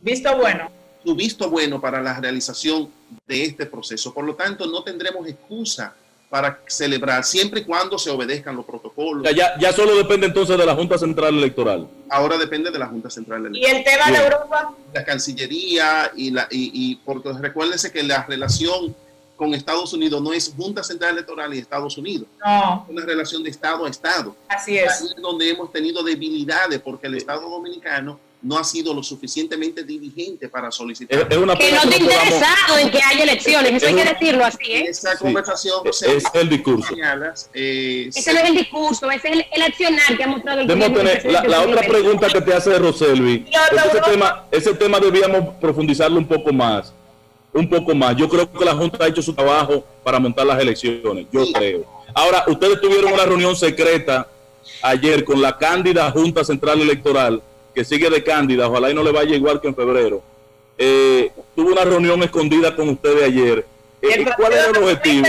visto 0.00 0.36
bueno. 0.36 0.70
Su 1.04 1.14
visto 1.14 1.50
bueno 1.50 1.80
para 1.80 2.00
la 2.00 2.18
realización 2.18 2.90
de 3.26 3.44
este 3.44 3.66
proceso. 3.66 4.14
Por 4.14 4.24
lo 4.24 4.34
tanto, 4.34 4.66
no 4.66 4.82
tendremos 4.82 5.26
excusa 5.28 5.94
para 6.34 6.58
celebrar, 6.66 7.22
siempre 7.22 7.60
y 7.60 7.64
cuando 7.64 7.96
se 7.96 8.10
obedezcan 8.10 8.56
los 8.56 8.64
protocolos. 8.64 9.24
Ya, 9.36 9.56
ya 9.56 9.72
solo 9.72 9.94
depende 9.94 10.26
entonces 10.26 10.58
de 10.58 10.66
la 10.66 10.74
Junta 10.74 10.98
Central 10.98 11.32
Electoral. 11.38 11.86
Ahora 12.10 12.36
depende 12.36 12.72
de 12.72 12.78
la 12.80 12.88
Junta 12.88 13.08
Central 13.08 13.46
Electoral. 13.46 13.72
¿Y 13.72 13.76
el 13.76 13.84
tema 13.84 14.10
de 14.10 14.24
Europa? 14.24 14.74
La 14.92 15.04
Cancillería 15.04 16.10
y, 16.16 16.32
la, 16.32 16.48
y, 16.50 16.72
y 16.74 16.96
porque 16.96 17.32
recuérdense 17.34 17.92
que 17.92 18.02
la 18.02 18.24
relación 18.24 18.96
con 19.36 19.54
Estados 19.54 19.92
Unidos 19.92 20.20
no 20.20 20.32
es 20.32 20.52
Junta 20.56 20.82
Central 20.82 21.12
Electoral 21.12 21.54
y 21.54 21.58
Estados 21.60 21.96
Unidos. 21.98 22.26
No. 22.44 22.84
Es 22.84 22.90
una 22.90 23.06
relación 23.06 23.44
de 23.44 23.50
Estado 23.50 23.86
a 23.86 23.88
Estado. 23.88 24.34
Así 24.48 24.76
es. 24.76 25.02
Ahí 25.02 25.06
es 25.16 25.22
donde 25.22 25.48
hemos 25.48 25.70
tenido 25.70 26.02
debilidades 26.02 26.80
porque 26.80 27.06
el 27.06 27.14
Estado 27.14 27.48
dominicano 27.48 28.18
no 28.44 28.58
ha 28.58 28.64
sido 28.64 28.92
lo 28.92 29.02
suficiente 29.02 29.56
diligente 29.56 30.48
para 30.48 30.70
solicitar. 30.70 31.26
que 31.28 31.36
no 31.36 31.56
te 31.56 31.96
interesado 31.96 32.78
en 32.78 32.90
que 32.90 32.98
haya 33.02 33.22
elecciones, 33.22 33.72
eso 33.72 33.86
hay 33.86 33.94
que 33.94 34.04
decirlo 34.04 34.44
así. 34.44 34.70
¿eh? 34.70 34.84
Esa 34.88 35.16
conversación 35.16 35.80
es, 35.86 36.24
el 36.34 36.48
discurso. 36.50 36.94
Eh, 37.54 38.10
ese 38.14 38.32
no 38.34 38.40
es 38.40 38.50
el 38.50 38.56
discurso, 38.56 39.10
ese 39.10 39.28
es 39.28 39.46
el, 39.50 39.62
accionar 39.62 40.16
que 40.16 40.24
ha 40.24 40.28
mostrado 40.28 40.60
el 40.60 40.66
gobierno. 40.66 41.02
la, 41.48 41.62
otra 41.62 41.82
pregunta 41.82 42.28
que 42.28 42.40
te 42.42 42.52
hace 42.52 42.78
Roselvi, 42.78 43.46
ese 43.72 44.00
tema, 44.02 44.44
ese 44.50 44.74
tema 44.74 45.00
debíamos 45.00 45.54
profundizarlo 45.60 46.18
un 46.18 46.26
poco 46.26 46.52
más. 46.52 46.92
Un 47.54 47.68
poco 47.68 47.94
más. 47.94 48.16
Yo 48.16 48.28
creo 48.28 48.50
que 48.50 48.64
la 48.64 48.74
Junta 48.74 49.04
ha 49.04 49.08
hecho 49.08 49.22
su 49.22 49.32
trabajo 49.32 49.84
para 50.02 50.18
montar 50.18 50.44
las 50.44 50.60
elecciones. 50.60 51.26
Yo 51.32 51.44
creo. 51.52 51.84
Ahora, 52.12 52.44
ustedes 52.48 52.80
tuvieron 52.80 53.12
una 53.12 53.24
reunión 53.24 53.54
secreta 53.54 54.26
ayer 54.82 55.24
con 55.24 55.40
la 55.40 55.56
cándida 55.56 56.10
Junta 56.10 56.44
Central 56.44 56.80
Electoral 56.80 57.40
que 57.74 57.84
sigue 57.84 58.08
de 58.08 58.22
cándida, 58.22 58.68
ojalá 58.68 58.90
y 58.90 58.94
no 58.94 59.02
le 59.02 59.12
vaya 59.12 59.34
igual 59.34 59.60
que 59.60 59.68
en 59.68 59.74
febrero, 59.74 60.22
eh, 60.78 61.32
tuvo 61.54 61.72
una 61.72 61.84
reunión 61.84 62.22
escondida 62.22 62.74
con 62.74 62.88
ustedes 62.88 63.24
ayer. 63.24 63.66
Eh, 64.02 64.24
¿Cuál 64.36 64.52
era 64.52 64.66
el 64.66 64.76
objetivo? 64.76 65.26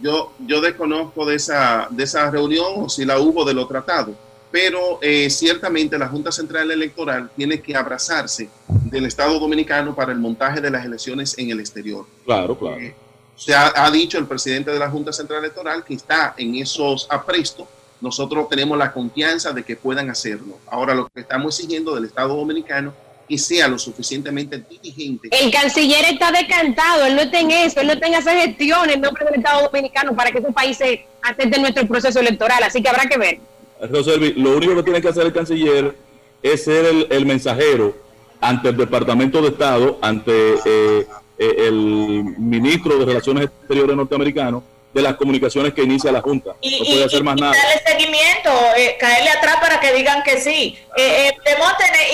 Yo, 0.00 0.32
yo 0.46 0.60
desconozco 0.60 1.24
de 1.24 1.36
esa, 1.36 1.88
de 1.90 2.04
esa 2.04 2.30
reunión 2.30 2.66
o 2.76 2.88
si 2.88 3.04
la 3.04 3.18
hubo 3.18 3.44
de 3.44 3.54
lo 3.54 3.66
tratado, 3.66 4.14
pero 4.50 4.98
eh, 5.00 5.28
ciertamente 5.30 5.98
la 5.98 6.08
Junta 6.08 6.30
Central 6.30 6.70
Electoral 6.70 7.30
tiene 7.34 7.60
que 7.60 7.74
abrazarse 7.74 8.48
del 8.68 9.06
Estado 9.06 9.38
Dominicano 9.38 9.94
para 9.94 10.12
el 10.12 10.18
montaje 10.18 10.60
de 10.60 10.70
las 10.70 10.84
elecciones 10.84 11.36
en 11.38 11.50
el 11.50 11.60
exterior. 11.60 12.06
Claro, 12.24 12.58
claro. 12.58 12.78
Eh, 12.78 12.94
se 13.36 13.54
ha, 13.54 13.72
ha, 13.74 13.90
dicho 13.90 14.18
el 14.18 14.26
presidente 14.26 14.70
de 14.70 14.78
la 14.78 14.90
Junta 14.90 15.12
Central 15.12 15.40
Electoral 15.40 15.84
que 15.84 15.94
está 15.94 16.34
en 16.36 16.54
esos 16.56 17.06
aprestos. 17.10 17.66
Nosotros 18.00 18.48
tenemos 18.48 18.76
la 18.76 18.92
confianza 18.92 19.52
de 19.52 19.62
que 19.62 19.76
puedan 19.76 20.10
hacerlo. 20.10 20.58
Ahora 20.66 20.94
lo 20.94 21.08
que 21.08 21.20
estamos 21.20 21.58
exigiendo 21.58 21.94
del 21.94 22.04
Estado 22.04 22.36
Dominicano 22.36 22.92
que 23.28 23.38
sea 23.38 23.66
lo 23.66 23.78
suficientemente 23.78 24.62
diligente. 24.70 25.28
El 25.32 25.50
canciller 25.50 26.04
está 26.04 26.30
decantado, 26.30 27.06
él 27.06 27.16
no 27.16 27.22
está 27.22 27.40
en 27.40 27.50
eso, 27.50 27.80
él 27.80 27.88
no 27.88 27.94
está 27.94 28.06
en 28.06 28.14
hacer 28.14 28.38
gestiones 28.38 28.94
en 28.94 29.00
nombre 29.00 29.24
del 29.24 29.34
Estado 29.34 29.62
Dominicano 29.62 30.14
para 30.14 30.30
que 30.30 30.38
esos 30.38 30.54
países 30.54 31.00
acepten 31.22 31.60
nuestro 31.60 31.86
proceso 31.86 32.20
electoral, 32.20 32.62
así 32.62 32.82
que 32.82 32.88
habrá 32.88 33.08
que 33.08 33.18
ver. 33.18 33.40
Roselvi, 33.80 34.34
lo 34.34 34.56
único 34.56 34.76
que 34.76 34.82
tiene 34.84 35.02
que 35.02 35.08
hacer 35.08 35.26
el 35.26 35.32
canciller 35.32 35.96
es 36.42 36.64
ser 36.64 36.84
el, 36.84 37.06
el 37.10 37.26
mensajero 37.26 37.96
ante 38.40 38.68
el 38.68 38.76
Departamento 38.76 39.42
de 39.42 39.48
Estado, 39.48 39.98
ante 40.00 40.54
eh, 40.64 41.06
eh, 41.38 41.54
el 41.66 41.74
ministro 42.38 42.98
de 42.98 43.06
Relaciones 43.06 43.44
Exteriores 43.44 43.96
norteamericano, 43.96 44.62
de 44.96 45.02
las 45.02 45.16
comunicaciones 45.16 45.74
que 45.74 45.82
inicia 45.82 46.10
la 46.10 46.22
Junta. 46.22 46.56
Y, 46.62 46.78
no 46.78 46.84
puede 46.86 47.04
hacer 47.04 47.22
más 47.22 47.38
nada. 47.38 47.52
Darle 47.54 47.82
seguimiento, 47.86 48.50
eh, 48.78 48.96
caerle 48.98 49.28
atrás 49.28 49.56
para 49.60 49.78
que 49.78 49.92
digan 49.92 50.22
que 50.22 50.40
sí. 50.40 50.78
Eh, 50.96 51.28
eh, 51.28 51.34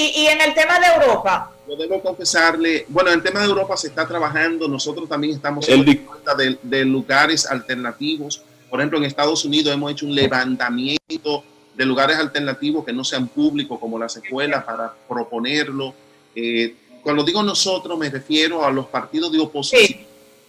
y, 0.00 0.22
y 0.22 0.26
en 0.26 0.40
el 0.40 0.52
tema 0.52 0.80
de 0.80 0.86
Europa. 0.86 1.52
Yo 1.68 1.76
debo 1.76 2.02
confesarle, 2.02 2.84
bueno, 2.88 3.10
en 3.10 3.18
el 3.18 3.22
tema 3.22 3.38
de 3.38 3.46
Europa 3.46 3.76
se 3.76 3.86
está 3.86 4.06
trabajando, 4.06 4.66
nosotros 4.66 5.08
también 5.08 5.36
estamos 5.36 5.68
en 5.68 5.84
cuenta 5.98 6.34
de, 6.34 6.58
de 6.60 6.84
lugares 6.84 7.46
alternativos. 7.46 8.42
Por 8.68 8.80
ejemplo, 8.80 8.98
en 8.98 9.04
Estados 9.04 9.44
Unidos 9.44 9.72
hemos 9.72 9.92
hecho 9.92 10.04
un 10.04 10.14
levantamiento 10.16 11.44
de 11.76 11.86
lugares 11.86 12.16
alternativos 12.18 12.84
que 12.84 12.92
no 12.92 13.04
sean 13.04 13.28
públicos 13.28 13.78
como 13.78 13.96
las 13.96 14.16
escuelas 14.16 14.64
para 14.64 14.92
proponerlo. 15.08 15.94
Eh, 16.34 16.74
cuando 17.00 17.22
digo 17.22 17.42
nosotros 17.44 17.96
me 17.96 18.10
refiero 18.10 18.64
a 18.64 18.72
los 18.72 18.86
partidos 18.86 19.30
de 19.30 19.38
oposición. 19.38 19.86
Sí 19.86 20.06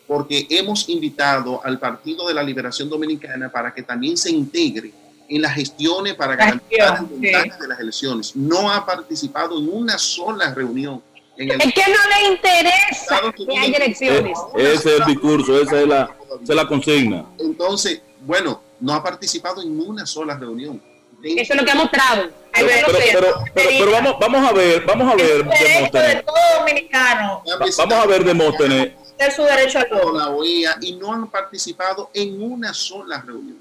porque 0.08 0.46
hemos 0.50 0.90
invitado 0.90 1.62
al 1.64 1.80
Partido 1.80 2.28
de 2.28 2.34
la 2.34 2.44
Liberación 2.44 2.90
Dominicana 2.90 3.50
para 3.50 3.74
que 3.74 3.84
también 3.84 4.18
se 4.18 4.32
integre 4.32 4.92
en 5.30 5.42
las 5.42 5.56
gestiones 5.56 6.16
para 6.16 6.36
garantizar 6.36 6.98
el 6.98 7.02
montaje 7.04 7.52
sí. 7.52 7.62
de 7.62 7.68
las 7.68 7.80
elecciones. 7.80 8.36
No 8.36 8.72
ha 8.72 8.86
participado 8.86 9.58
en 9.58 9.70
una 9.72 9.98
sola 9.98 10.54
reunión. 10.54 11.02
En 11.38 11.52
el 11.52 11.62
es 11.62 11.74
que 11.74 11.82
no 11.82 11.98
le 12.20 12.34
interesa 12.34 13.22
que 13.36 13.58
haya 13.58 13.78
elecciones. 13.78 14.38
ese 14.56 14.96
es 14.96 15.00
el 15.00 15.06
discurso, 15.06 15.60
esa 15.60 15.82
es 15.82 15.88
la, 15.88 16.16
esa 16.44 16.54
es 16.54 16.56
la 16.56 16.68
consigna. 16.68 17.26
Entonces, 17.40 18.02
bueno, 18.22 18.62
no 18.80 18.94
ha 18.94 19.02
participado 19.02 19.62
en 19.62 19.80
una 19.80 20.06
sola 20.06 20.38
reunión. 20.38 20.82
Eso 21.24 21.54
es 21.54 21.60
lo 21.60 21.66
que 21.66 21.72
ha 21.72 21.76
mostrado. 21.76 22.30
Pero, 22.54 22.68
pero, 22.86 22.98
pero, 23.02 23.28
pero, 23.56 23.92
vamos, 23.92 24.16
vamos 24.20 24.48
a 24.48 24.54
ver, 24.54 24.86
vamos 24.86 25.12
a 25.12 25.16
ver. 25.16 25.44
De 25.46 26.24
todo 26.24 26.60
dominicano. 26.60 27.42
Vamos 27.78 27.98
a 27.98 28.06
ver 28.06 28.24
Demóstenes 28.24 29.03
su 29.32 29.44
derecho 29.44 29.80
al 29.80 29.88
voto. 29.90 30.18
La 30.18 30.30
OEA 30.30 30.78
y 30.82 30.94
no 30.94 31.14
han 31.14 31.30
participado 31.30 32.10
en 32.14 32.42
una 32.42 32.74
sola 32.74 33.22
reunión. 33.22 33.58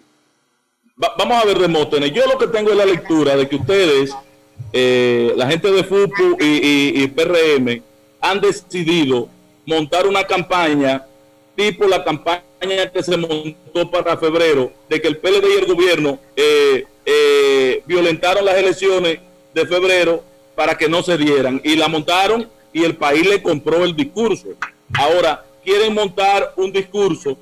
Va, 1.03 1.15
vamos 1.19 1.43
a 1.43 1.47
ver, 1.47 1.59
Demóstenes. 1.59 2.13
Yo 2.13 2.27
lo 2.27 2.39
que 2.39 2.47
tengo 2.47 2.71
es 2.71 2.77
la 2.77 2.85
lectura 2.85 3.37
de 3.37 3.49
que 3.49 3.57
ustedes, 3.57 4.15
eh, 4.73 5.33
la 5.37 5.49
gente 5.49 5.71
de 5.71 5.85
FUPU 5.85 6.37
y, 6.41 6.45
y, 6.45 7.03
y, 7.03 7.09
PRM, 7.09 7.83
han 8.21 8.41
decidido 8.41 9.29
montar 9.67 10.07
una 10.07 10.25
campaña 10.25 11.07
tipo 11.55 11.87
la 11.87 12.03
campaña 12.03 12.91
que 12.93 13.03
se 13.03 13.17
montó 13.17 13.91
para 13.91 14.17
febrero, 14.17 14.73
de 14.89 15.01
que 15.01 15.09
el 15.09 15.19
PLD 15.19 15.45
y 15.45 15.59
el 15.59 15.67
gobierno 15.67 16.19
eh, 16.37 16.87
eh, 17.05 17.83
violentaron 17.87 18.45
las 18.45 18.57
elecciones 18.57 19.19
de 19.55 19.67
febrero 19.67 20.25
para 20.55 20.77
que 20.77 20.89
no 20.89 21.03
se 21.03 21.17
dieran. 21.19 21.61
Y 21.65 21.77
la 21.77 21.89
montaron 21.89 22.49
y 22.73 22.85
el 22.85 22.97
país 22.97 23.27
le 23.27 23.43
compró 23.43 23.85
el 23.85 23.95
discurso. 23.95 24.49
Ahora, 24.95 25.45
quieren 25.65 25.95
montar 25.95 26.53
un 26.57 26.73
discurso 26.73 27.37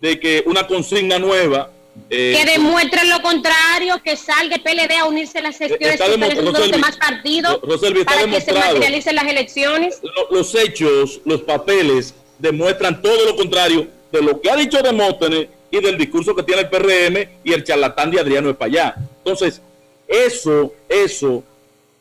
de 0.00 0.18
que 0.18 0.42
una 0.46 0.66
consigna 0.66 1.18
nueva. 1.18 1.70
Eh, 2.10 2.36
que 2.36 2.50
demuestre 2.50 3.06
lo 3.06 3.22
contrario, 3.22 4.02
que 4.02 4.16
salga 4.16 4.56
el 4.56 4.62
PLD 4.62 4.96
a 4.98 5.04
unirse 5.06 5.38
a 5.38 5.42
las 5.42 5.56
sesiones 5.56 5.98
de 5.98 6.42
los 6.42 6.70
demás 6.70 6.96
partidos 6.96 7.60
Roselvi, 7.62 8.02
para 8.02 8.26
que 8.26 8.40
se 8.40 8.52
materialicen 8.52 9.14
las 9.14 9.26
elecciones. 9.26 10.00
Los 10.30 10.54
hechos, 10.56 11.20
los 11.24 11.42
papeles 11.42 12.14
demuestran 12.38 13.00
todo 13.00 13.24
lo 13.24 13.36
contrario 13.36 13.86
de 14.10 14.22
lo 14.22 14.40
que 14.40 14.50
ha 14.50 14.56
dicho 14.56 14.82
Demóstenes 14.82 15.48
y 15.70 15.80
del 15.80 15.96
discurso 15.96 16.34
que 16.34 16.42
tiene 16.42 16.62
el 16.62 16.68
PRM 16.68 17.28
y 17.44 17.52
el 17.52 17.64
charlatán 17.64 18.10
de 18.10 18.20
Adriano 18.20 18.50
Espallá. 18.50 18.94
Entonces, 19.18 19.60
eso, 20.06 20.72
eso, 20.88 21.42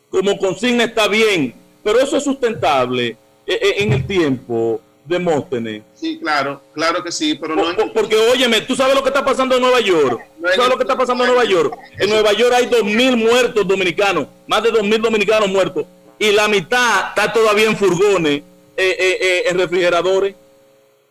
como 0.09 0.37
consigna 0.37 0.83
está 0.85 1.07
bien, 1.07 1.55
pero 1.83 1.99
eso 1.99 2.17
es 2.17 2.23
sustentable 2.23 3.17
eh, 3.47 3.59
eh, 3.61 3.75
en 3.79 3.93
el 3.93 4.05
tiempo. 4.05 4.81
Demóstenes. 5.05 5.83
Sí, 5.93 6.17
claro, 6.17 6.61
claro 6.73 7.03
que 7.03 7.11
sí, 7.11 7.35
pero 7.35 7.55
no. 7.55 7.75
Por, 7.75 7.91
porque, 7.91 8.15
óyeme, 8.15 8.61
tú 8.61 8.75
sabes 8.75 8.95
lo 8.95 9.03
que 9.03 9.09
está 9.09 9.23
pasando 9.23 9.55
en 9.55 9.61
Nueva 9.61 9.81
York. 9.81 10.21
No 10.39 10.49
¿Sabes 10.49 10.69
lo 10.69 10.77
que 10.77 10.83
está 10.83 10.97
pasando 10.97 11.25
en 11.25 11.31
Nueva 11.31 11.45
York? 11.45 11.77
En 11.97 12.09
Nueva 12.09 12.31
York 12.31 12.53
hay 12.55 12.67
dos 12.67 12.83
mil 12.83 13.17
muertos 13.17 13.67
dominicanos, 13.67 14.27
más 14.47 14.63
de 14.63 14.71
dos 14.71 14.83
mil 14.83 15.01
dominicanos 15.01 15.49
muertos, 15.49 15.85
y 16.17 16.31
la 16.31 16.47
mitad 16.47 17.09
está 17.09 17.33
todavía 17.33 17.67
en 17.67 17.75
furgones, 17.75 18.41
eh, 18.41 18.43
eh, 18.77 19.17
eh, 19.21 19.43
en 19.49 19.57
refrigeradores. 19.57 20.35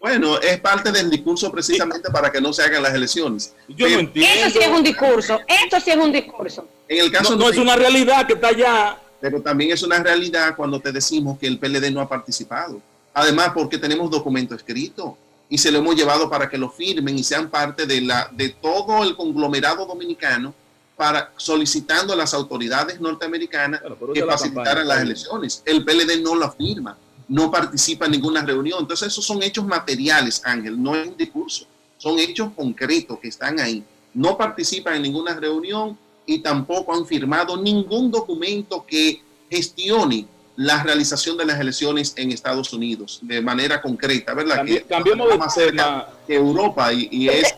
Bueno, 0.00 0.40
es 0.40 0.58
parte 0.58 0.90
del 0.90 1.10
discurso 1.10 1.52
precisamente 1.52 2.08
sí. 2.08 2.12
para 2.12 2.32
que 2.32 2.40
no 2.40 2.52
se 2.52 2.62
hagan 2.62 2.82
las 2.82 2.94
elecciones. 2.94 3.54
Yo 3.68 3.86
pero, 3.86 3.90
no 3.90 4.00
entiendo. 4.00 4.46
Eso 4.46 4.58
sí 4.58 4.64
es 4.64 4.68
un 4.68 4.82
discurso. 4.82 5.40
Esto 5.46 5.80
sí 5.80 5.90
es 5.90 5.96
un 5.96 6.10
discurso. 6.10 6.66
En 6.88 7.04
el 7.04 7.12
caso 7.12 7.36
no, 7.36 7.44
no 7.44 7.50
es 7.50 7.58
una 7.58 7.76
realidad 7.76 8.26
que 8.26 8.32
está 8.32 8.48
allá. 8.48 8.98
Pero 9.20 9.40
también 9.40 9.70
es 9.70 9.82
una 9.82 10.02
realidad 10.02 10.56
cuando 10.56 10.80
te 10.80 10.90
decimos 10.90 11.38
que 11.38 11.46
el 11.46 11.58
PLD 11.58 11.92
no 11.92 12.00
ha 12.00 12.08
participado. 12.08 12.80
Además, 13.14 13.50
porque 13.54 13.78
tenemos 13.78 14.10
documento 14.10 14.54
escrito 14.54 15.16
y 15.48 15.58
se 15.58 15.70
lo 15.70 15.78
hemos 15.78 15.94
llevado 15.94 16.30
para 16.30 16.48
que 16.48 16.56
lo 16.56 16.70
firmen 16.70 17.18
y 17.18 17.22
sean 17.22 17.50
parte 17.50 17.86
de, 17.86 18.00
la, 18.00 18.30
de 18.32 18.50
todo 18.50 19.02
el 19.02 19.14
conglomerado 19.16 19.84
dominicano 19.84 20.54
para 20.96 21.32
solicitando 21.36 22.12
a 22.12 22.16
las 22.16 22.32
autoridades 22.32 23.00
norteamericanas 23.00 23.82
bueno, 23.82 24.14
que 24.14 24.24
facilitaran 24.24 24.86
las 24.86 25.02
elecciones. 25.02 25.62
El 25.66 25.84
PLD 25.84 26.22
no 26.22 26.34
lo 26.34 26.50
firma, 26.52 26.96
no 27.28 27.50
participa 27.50 28.06
en 28.06 28.12
ninguna 28.12 28.42
reunión. 28.42 28.78
Entonces, 28.80 29.08
esos 29.08 29.24
son 29.24 29.42
hechos 29.42 29.66
materiales, 29.66 30.40
Ángel, 30.44 30.82
no 30.82 30.94
es 30.94 31.08
un 31.08 31.16
discurso. 31.16 31.66
Son 31.98 32.18
hechos 32.18 32.50
concretos 32.56 33.18
que 33.20 33.28
están 33.28 33.60
ahí. 33.60 33.84
No 34.14 34.36
participan 34.36 34.96
en 34.96 35.02
ninguna 35.02 35.34
reunión 35.34 35.98
y 36.26 36.38
tampoco 36.38 36.94
han 36.94 37.06
firmado 37.06 37.56
ningún 37.56 38.10
documento 38.10 38.84
que 38.86 39.22
gestione 39.50 40.26
la 40.56 40.82
realización 40.82 41.36
de 41.36 41.46
las 41.46 41.58
elecciones 41.58 42.12
en 42.16 42.30
Estados 42.30 42.72
Unidos 42.72 43.20
de 43.22 43.40
manera 43.40 43.80
concreta, 43.80 44.34
¿verdad? 44.34 44.56
Cambi 44.56 44.74
que, 44.74 44.82
cambiemos 44.82 45.28
de 45.30 45.38
más 45.38 45.54
tema. 45.54 46.06
que 46.26 46.34
Europa 46.34 46.92
y, 46.92 47.08
y 47.10 47.28
es... 47.28 47.54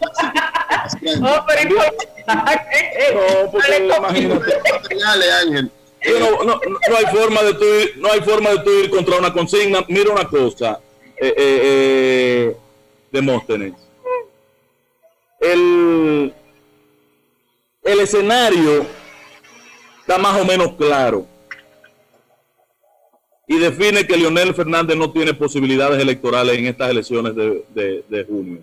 no, 1.21 1.45
pero 1.47 1.71
no, 1.71 3.51
porque 3.51 3.91
imagínate. 3.99 4.55
Ángel. 5.43 5.71
No, 6.21 6.45
no, 6.45 6.61
no, 6.89 6.97
hay 6.97 7.07
forma 7.07 7.43
de 7.43 7.55
tu 7.55 7.65
ir, 7.65 7.95
no 7.97 8.13
hay 8.13 8.21
forma 8.21 8.51
de 8.51 8.81
ir 8.81 8.91
contra 8.91 9.19
una 9.19 9.33
consigna. 9.33 9.85
Mira 9.89 10.13
una 10.13 10.29
cosa, 10.29 10.81
eh, 11.17 11.35
eh, 11.37 11.37
eh, 11.37 12.57
Demóstenes. 13.11 13.73
El, 15.41 16.35
el 17.83 18.01
escenario 18.01 18.87
está 20.01 20.19
más 20.19 20.41
o 20.41 20.45
menos 20.45 20.75
claro 20.75 21.27
y 23.47 23.59
define 23.59 24.07
que 24.07 24.17
Leonel 24.17 24.55
Fernández 24.55 24.97
no 24.97 25.11
tiene 25.11 25.35
posibilidades 25.35 26.01
electorales 26.01 26.59
en 26.59 26.67
estas 26.67 26.91
elecciones 26.91 27.35
de, 27.35 27.65
de, 27.75 28.05
de, 28.09 28.25
junio. 28.25 28.61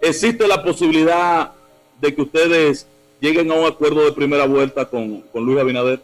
¿Existe 0.00 0.46
la 0.46 0.62
posibilidad 0.62 1.52
de 2.00 2.14
que 2.14 2.22
ustedes 2.22 2.86
lleguen 3.20 3.50
a 3.50 3.54
un 3.54 3.66
acuerdo 3.66 4.04
de 4.04 4.12
primera 4.12 4.46
vuelta 4.46 4.84
con, 4.86 5.20
con 5.32 5.44
Luis 5.44 5.58
Abinader? 5.58 6.00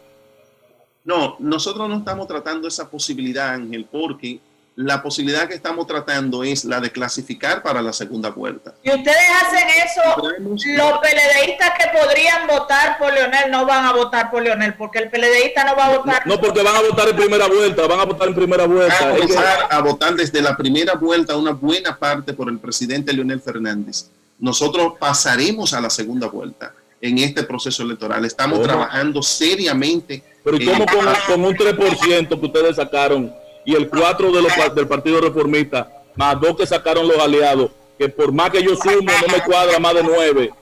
No, 1.03 1.35
nosotros 1.39 1.89
no 1.89 1.97
estamos 1.97 2.27
tratando 2.27 2.67
esa 2.67 2.89
posibilidad, 2.89 3.49
Ángel, 3.49 3.85
porque 3.91 4.39
la 4.75 5.03
posibilidad 5.03 5.47
que 5.47 5.53
estamos 5.53 5.85
tratando 5.85 6.43
es 6.43 6.65
la 6.65 6.79
de 6.79 6.91
clasificar 6.91 7.61
para 7.61 7.81
la 7.81 7.93
segunda 7.93 8.29
vuelta. 8.29 8.73
Y 8.81 8.89
ustedes 8.89 9.29
hacen 9.41 9.67
eso, 9.85 10.17
los 10.39 10.99
PLDistas 10.99 11.71
que 11.77 11.97
podrían 11.97 12.47
votar 12.47 12.97
por 12.97 13.13
Leonel 13.13 13.51
no 13.51 13.65
van 13.65 13.85
a 13.85 13.93
votar 13.93 14.31
por 14.31 14.41
Leonel, 14.41 14.73
porque 14.73 14.99
el 14.99 15.09
PLDista 15.11 15.63
no 15.65 15.75
va 15.75 15.85
a 15.85 15.97
votar. 15.97 16.25
No, 16.25 16.35
no 16.35 16.41
porque 16.41 16.63
van 16.63 16.75
a 16.75 16.81
votar 16.81 17.09
en 17.09 17.15
primera 17.15 17.47
vuelta, 17.47 17.87
van 17.87 17.99
a 17.99 18.05
votar 18.05 18.27
en 18.29 18.35
primera 18.35 18.65
vuelta. 18.65 18.99
Van 18.99 19.09
a 19.09 19.13
comenzar 19.13 19.67
a 19.69 19.79
votar 19.81 20.15
desde 20.15 20.41
la 20.41 20.57
primera 20.57 20.95
vuelta 20.95 21.37
una 21.37 21.51
buena 21.51 21.95
parte 21.97 22.33
por 22.33 22.49
el 22.49 22.57
presidente 22.57 23.13
Leonel 23.13 23.41
Fernández. 23.41 24.07
Nosotros 24.39 24.93
pasaremos 24.99 25.73
a 25.73 25.81
la 25.81 25.91
segunda 25.91 26.27
vuelta 26.27 26.73
en 26.99 27.19
este 27.19 27.43
proceso 27.43 27.83
electoral. 27.83 28.25
Estamos 28.25 28.61
trabajando 28.63 29.21
seriamente. 29.21 30.23
Pero 30.43 30.57
¿y 30.57 30.65
cómo 30.65 30.85
con, 30.85 31.05
con 31.27 31.45
un 31.45 31.55
3% 31.55 32.39
que 32.39 32.45
ustedes 32.45 32.75
sacaron? 32.77 33.42
Y 33.65 33.75
el 33.75 33.89
4 33.89 34.31
de 34.31 34.41
los, 34.41 34.75
del 34.75 34.87
Partido 34.87 35.21
Reformista, 35.21 35.89
más 36.15 36.39
dos 36.39 36.55
que 36.57 36.65
sacaron 36.65 37.07
los 37.07 37.17
aliados, 37.17 37.71
que 37.97 38.09
por 38.09 38.31
más 38.31 38.51
que 38.51 38.63
yo 38.63 38.75
sumo 38.75 39.11
no 39.21 39.33
me 39.33 39.43
cuadra 39.43 39.79
más 39.79 39.93
de 39.95 40.03
9. 40.03 40.53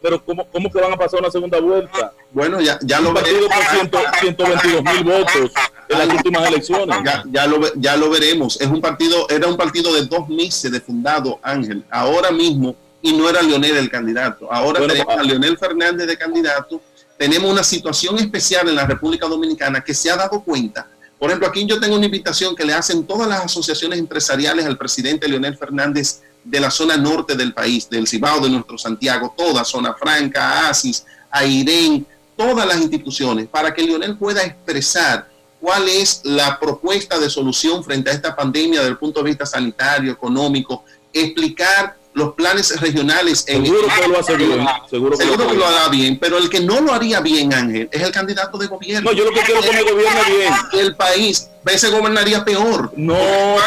pero 0.00 0.24
¿cómo, 0.24 0.46
¿cómo 0.50 0.70
que 0.70 0.80
van 0.80 0.92
a 0.92 0.96
pasar 0.96 1.20
una 1.20 1.30
segunda 1.30 1.60
vuelta? 1.60 2.12
Bueno, 2.30 2.60
ya, 2.60 2.78
ya 2.82 3.00
lo 3.00 3.12
veremos. 3.12 3.48
por 3.48 4.14
122 4.20 4.82
mil 4.82 5.04
votos 5.04 5.52
en 5.88 5.98
las 5.98 6.08
últimas 6.08 6.48
elecciones. 6.48 6.98
Ya, 7.04 7.24
ya, 7.30 7.46
lo, 7.46 7.74
ya 7.74 7.96
lo 7.96 8.10
veremos. 8.10 8.60
Es 8.60 8.68
un 8.68 8.80
partido, 8.80 9.28
era 9.28 9.46
un 9.46 9.56
partido 9.56 9.92
de 9.94 10.06
dos 10.06 10.28
meses 10.28 10.70
de 10.70 10.80
fundado, 10.80 11.38
Ángel. 11.42 11.84
Ahora 11.90 12.30
mismo, 12.30 12.74
y 13.02 13.12
no 13.12 13.28
era 13.28 13.42
Leonel 13.42 13.76
el 13.76 13.90
candidato. 13.90 14.50
Ahora 14.50 14.86
tenemos 14.86 15.16
a 15.16 15.22
Leonel 15.22 15.58
Fernández 15.58 16.06
de 16.06 16.16
candidato. 16.16 16.80
Tenemos 17.18 17.50
una 17.50 17.62
situación 17.62 18.18
especial 18.18 18.68
en 18.68 18.76
la 18.76 18.86
República 18.86 19.26
Dominicana 19.26 19.82
que 19.82 19.92
se 19.92 20.10
ha 20.10 20.16
dado 20.16 20.42
cuenta. 20.42 20.88
Por 21.22 21.30
ejemplo, 21.30 21.46
aquí 21.46 21.64
yo 21.66 21.78
tengo 21.78 21.94
una 21.94 22.06
invitación 22.06 22.56
que 22.56 22.64
le 22.64 22.74
hacen 22.74 23.06
todas 23.06 23.28
las 23.28 23.44
asociaciones 23.44 24.00
empresariales 24.00 24.66
al 24.66 24.76
presidente 24.76 25.28
Leonel 25.28 25.56
Fernández 25.56 26.20
de 26.42 26.58
la 26.58 26.68
zona 26.68 26.96
norte 26.96 27.36
del 27.36 27.54
país, 27.54 27.88
del 27.88 28.08
Cibao, 28.08 28.40
de 28.40 28.50
nuestro 28.50 28.76
Santiago, 28.76 29.32
toda 29.38 29.64
Zona 29.64 29.94
Franca, 29.94 30.68
Asis, 30.68 31.06
Airén, 31.30 32.04
todas 32.36 32.66
las 32.66 32.80
instituciones, 32.80 33.46
para 33.46 33.72
que 33.72 33.84
Lionel 33.84 34.18
pueda 34.18 34.42
expresar 34.42 35.30
cuál 35.60 35.88
es 35.88 36.22
la 36.24 36.58
propuesta 36.58 37.20
de 37.20 37.30
solución 37.30 37.84
frente 37.84 38.10
a 38.10 38.14
esta 38.14 38.34
pandemia 38.34 38.80
desde 38.80 38.90
el 38.90 38.98
punto 38.98 39.22
de 39.22 39.30
vista 39.30 39.46
sanitario, 39.46 40.10
económico, 40.10 40.84
explicar 41.12 41.96
los 42.14 42.34
planes 42.34 42.80
regionales. 42.80 43.40
Seguro 43.40 43.88
que 43.88 44.08
lo 44.08 44.18
hace 44.18 44.36
bien. 44.36 44.66
Seguro, 44.88 45.16
que, 45.16 45.24
lo, 45.24 45.66
hará 45.66 45.88
bien, 45.88 46.18
pero 46.18 46.38
el 46.38 46.48
que 46.48 46.60
no 46.60 46.80
lo 46.80 46.92
haría 46.92 47.20
bien, 47.20 47.52
Ángel, 47.52 47.88
es 47.90 48.02
el 48.02 48.12
candidato 48.12 48.58
de 48.58 48.66
gobierno. 48.66 49.10
No, 49.10 49.16
yo 49.16 49.24
lo 49.24 49.32
que 49.32 49.40
quiero 49.40 49.60
es 49.60 49.70
que 49.70 49.76
me 49.76 49.82
gobierne 49.82 50.20
bien. 50.36 50.52
El 50.72 50.94
país, 50.96 51.48
veces 51.62 51.90
gobernaría 51.90 52.44
peor. 52.44 52.92
No, 52.96 53.16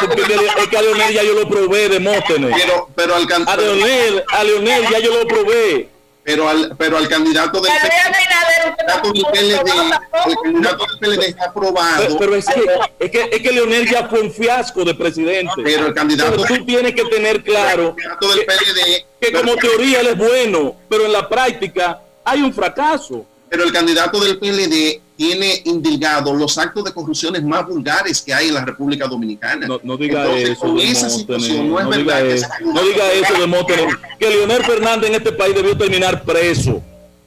porque 0.02 0.22
es 0.22 0.68
que 0.68 0.78
a 0.78 0.82
Leonel 0.82 1.14
ya 1.14 1.24
yo 1.24 1.34
lo 1.34 1.50
probé, 1.50 1.90
Demóstenes. 1.90 2.52
Pero, 2.56 2.90
pero 2.96 3.16
al 3.16 3.28
a 3.48 3.58
Leonel, 3.58 4.24
a 4.28 4.44
Leonel 4.44 4.84
ya 4.92 5.00
yo 5.00 5.14
lo 5.18 5.28
probé 5.28 5.95
pero 6.26 6.50
al, 6.50 6.76
pero 6.76 6.98
al 6.98 7.08
candidato 7.08 7.62
del, 7.62 7.72
candidato 7.72 9.14
del 9.14 9.26
PLD, 9.32 9.70
el 10.26 10.36
candidato 10.44 10.86
del 10.88 10.98
PLD 11.00 11.24
está 11.28 11.46
aprobado. 11.46 12.18
Pero, 12.18 12.36
es, 12.36 12.48
que, 12.48 12.66
es, 13.00 13.12
que, 13.12 13.30
es 13.32 13.42
que 13.42 13.52
Leonel 13.52 13.88
ya 13.88 14.08
fue 14.08 14.22
un 14.22 14.32
fiasco 14.32 14.84
de 14.84 14.96
presidente. 14.96 15.54
Pero 15.64 15.86
el 15.86 15.94
candidato 15.94 16.32
pero 16.32 16.46
tú 16.46 16.66
tienes 16.66 16.96
que 16.96 17.04
tener 17.06 17.44
claro 17.44 17.96
del 17.96 18.44
PLD, 18.44 19.06
que, 19.20 19.28
que 19.28 19.32
como 19.34 19.56
teoría 19.56 20.02
él 20.02 20.08
es 20.08 20.18
bueno, 20.18 20.76
pero 20.90 21.06
en 21.06 21.14
la 21.14 21.30
práctica 21.30 22.02
hay 22.24 22.42
un 22.42 22.52
fracaso. 22.52 23.24
Pero 23.48 23.64
el 23.64 23.72
candidato 23.72 24.20
del 24.20 24.40
PLD 24.40 25.05
tiene 25.16 25.62
indilgado 25.66 26.34
los 26.34 26.58
actos 26.58 26.84
de 26.84 26.94
corrupciones 26.94 27.44
más 27.44 27.66
vulgares 27.66 28.22
que 28.22 28.34
hay 28.34 28.50
en 28.50 28.56
la 28.56 28.66
República 28.66 29.08
Dominicana. 29.08 29.68
No, 29.84 29.98
diga 29.98 30.36
eso. 30.36 30.68
no, 30.68 30.76
diga 30.76 32.22
eso. 32.22 32.48
no 32.62 32.82
diga 32.84 33.12
eso 33.14 33.34
de 33.34 33.98
Que 34.20 34.30
Leonel 34.30 34.64
Fernández 34.64 35.10
en 35.10 35.16
este 35.16 35.32
país 35.32 35.56
debió 35.56 35.78
terminar 35.78 36.24
preso. 36.24 36.82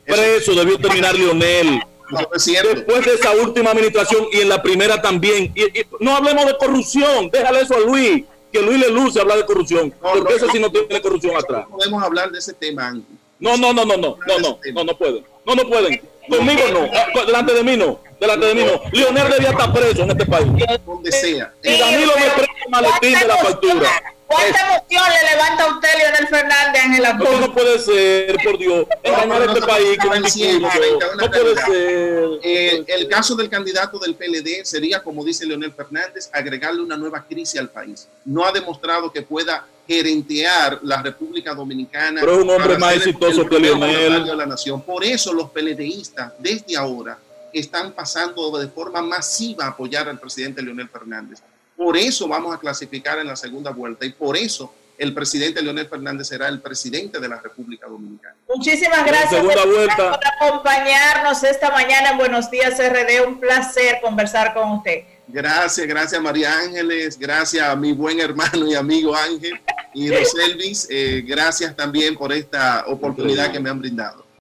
Preso 0.04 0.54
debió 0.54 0.78
terminar 0.78 1.14
Leonel. 1.14 1.80
Después 2.10 3.04
de 3.04 3.14
esa 3.14 3.32
última 3.32 3.70
administración 3.70 4.26
y 4.32 4.40
en 4.40 4.48
la 4.48 4.62
primera 4.62 5.00
también. 5.00 5.52
Y, 5.54 5.64
no 6.00 6.16
hablemos 6.16 6.46
de 6.46 6.56
corrupción. 6.56 7.30
Déjale 7.30 7.60
eso 7.60 7.74
a 7.74 7.80
Luis. 7.80 8.24
Que 8.52 8.62
Luis 8.62 8.80
le 8.80 8.90
luce 8.90 9.20
hablar 9.20 9.38
de 9.38 9.44
corrupción. 9.44 9.92
porque 10.00 10.34
eso 10.34 10.46
sí 10.50 10.58
no 10.58 10.70
tiene 10.70 11.02
corrupción 11.02 11.36
atrás. 11.36 11.66
No 11.68 11.76
podemos 11.76 12.02
hablar 12.02 12.30
de 12.30 12.38
ese 12.38 12.54
tema. 12.54 12.98
No, 13.38 13.56
no, 13.56 13.72
no, 13.72 13.84
no, 13.84 13.96
no, 13.96 14.16
no, 14.26 14.38
no, 14.38 14.58
no, 14.72 14.84
no 14.84 14.96
pueden. 14.96 15.24
No, 15.46 15.54
no 15.54 15.68
pueden. 15.68 16.00
Conmigo 16.28 16.62
no, 16.72 16.90
ah, 16.92 17.06
delante 17.26 17.54
de 17.54 17.64
mí 17.64 17.76
no, 17.76 18.00
delante 18.20 18.46
de 18.46 18.54
mí 18.54 18.64
no. 18.64 18.80
Leonel 18.92 19.30
debía 19.30 19.50
estar 19.50 19.72
preso 19.72 20.02
en 20.02 20.10
este 20.10 20.26
país. 20.26 20.46
Donde 20.86 21.12
sea. 21.12 21.52
Y 21.62 21.78
Danilo 21.78 22.12
me 22.16 22.30
presta 22.30 22.54
el 22.64 22.70
maletín 22.70 23.18
de 23.18 23.26
la 23.26 23.36
factura. 23.38 23.88
¿Cuánta 24.28 24.60
emoción 24.60 25.04
le 25.08 25.30
levanta 25.30 25.64
a 25.64 25.74
usted, 25.74 25.88
Leonel 25.96 26.28
Fernández, 26.28 26.84
en 26.84 26.94
el 26.94 27.18
No, 27.18 27.40
no 27.40 27.54
puede 27.54 27.78
ser, 27.78 28.36
por 28.44 28.58
Dios. 28.58 28.86
Engañar 29.02 29.40
a 29.40 29.44
este 29.46 29.62
país 29.62 29.98
con 29.98 30.16
un 30.18 30.22
discurso. 30.22 30.98
No 31.16 31.30
puede 31.30 31.56
ser. 31.56 32.84
El 32.86 33.08
caso 33.08 33.34
del 33.36 33.48
candidato 33.48 33.98
del 33.98 34.14
PLD 34.14 34.64
sería, 34.64 35.02
como 35.02 35.24
dice 35.24 35.46
Leonel 35.46 35.72
Fernández, 35.72 36.28
agregarle 36.30 36.82
una 36.82 36.98
nueva 36.98 37.24
crisis 37.26 37.58
al 37.58 37.70
país. 37.70 38.06
No 38.26 38.44
ha 38.44 38.52
demostrado 38.52 39.10
que 39.10 39.22
pueda 39.22 39.66
gerentear 39.88 40.78
la 40.82 41.02
República 41.02 41.52
Dominicana. 41.54 42.20
Pero 42.20 42.36
es 42.36 42.44
un 42.44 42.50
hombre 42.50 42.78
más 42.78 42.94
exitoso 42.94 43.48
que 43.48 43.58
Leonel. 43.58 44.24
De 44.24 44.36
la 44.36 44.46
nación. 44.46 44.82
Por 44.82 45.02
eso 45.02 45.32
los 45.32 45.50
PLDistas, 45.50 46.34
desde 46.38 46.76
ahora, 46.76 47.18
están 47.52 47.92
pasando 47.92 48.56
de 48.58 48.68
forma 48.68 49.02
masiva 49.02 49.64
a 49.64 49.68
apoyar 49.68 50.08
al 50.08 50.20
presidente 50.20 50.62
Leonel 50.62 50.88
Fernández 50.88 51.40
por 51.78 51.96
eso 51.96 52.26
vamos 52.26 52.52
a 52.52 52.58
clasificar 52.58 53.20
en 53.20 53.28
la 53.28 53.36
segunda 53.36 53.70
vuelta 53.70 54.04
y 54.04 54.10
por 54.10 54.36
eso 54.36 54.74
el 54.98 55.14
presidente 55.14 55.62
Leonel 55.62 55.86
Fernández 55.86 56.26
será 56.26 56.48
el 56.48 56.60
presidente 56.60 57.20
de 57.20 57.28
la 57.28 57.40
República 57.40 57.86
Dominicana. 57.86 58.34
Muchísimas 58.48 59.06
gracias 59.06 59.40
por 59.40 60.18
acompañarnos 60.42 61.44
esta 61.44 61.70
mañana 61.70 62.10
en 62.10 62.18
Buenos 62.18 62.50
Días 62.50 62.80
RD. 62.80 63.28
Un 63.28 63.38
placer 63.38 64.00
conversar 64.02 64.54
con 64.54 64.72
usted. 64.72 65.04
Gracias, 65.30 65.86
gracias 65.86 66.22
María 66.22 66.58
Ángeles, 66.58 67.18
gracias 67.18 67.68
a 67.68 67.76
mi 67.76 67.92
buen 67.92 68.18
hermano 68.18 68.66
y 68.66 68.74
amigo 68.74 69.14
Ángel 69.14 69.60
y 69.92 70.10
Roselvis. 70.10 70.86
Eh, 70.90 71.22
gracias 71.26 71.76
también 71.76 72.16
por 72.16 72.32
esta 72.32 72.84
oportunidad 72.86 73.52
que 73.52 73.60
me 73.60 73.68
han 73.68 73.78
brindado. 73.78 74.27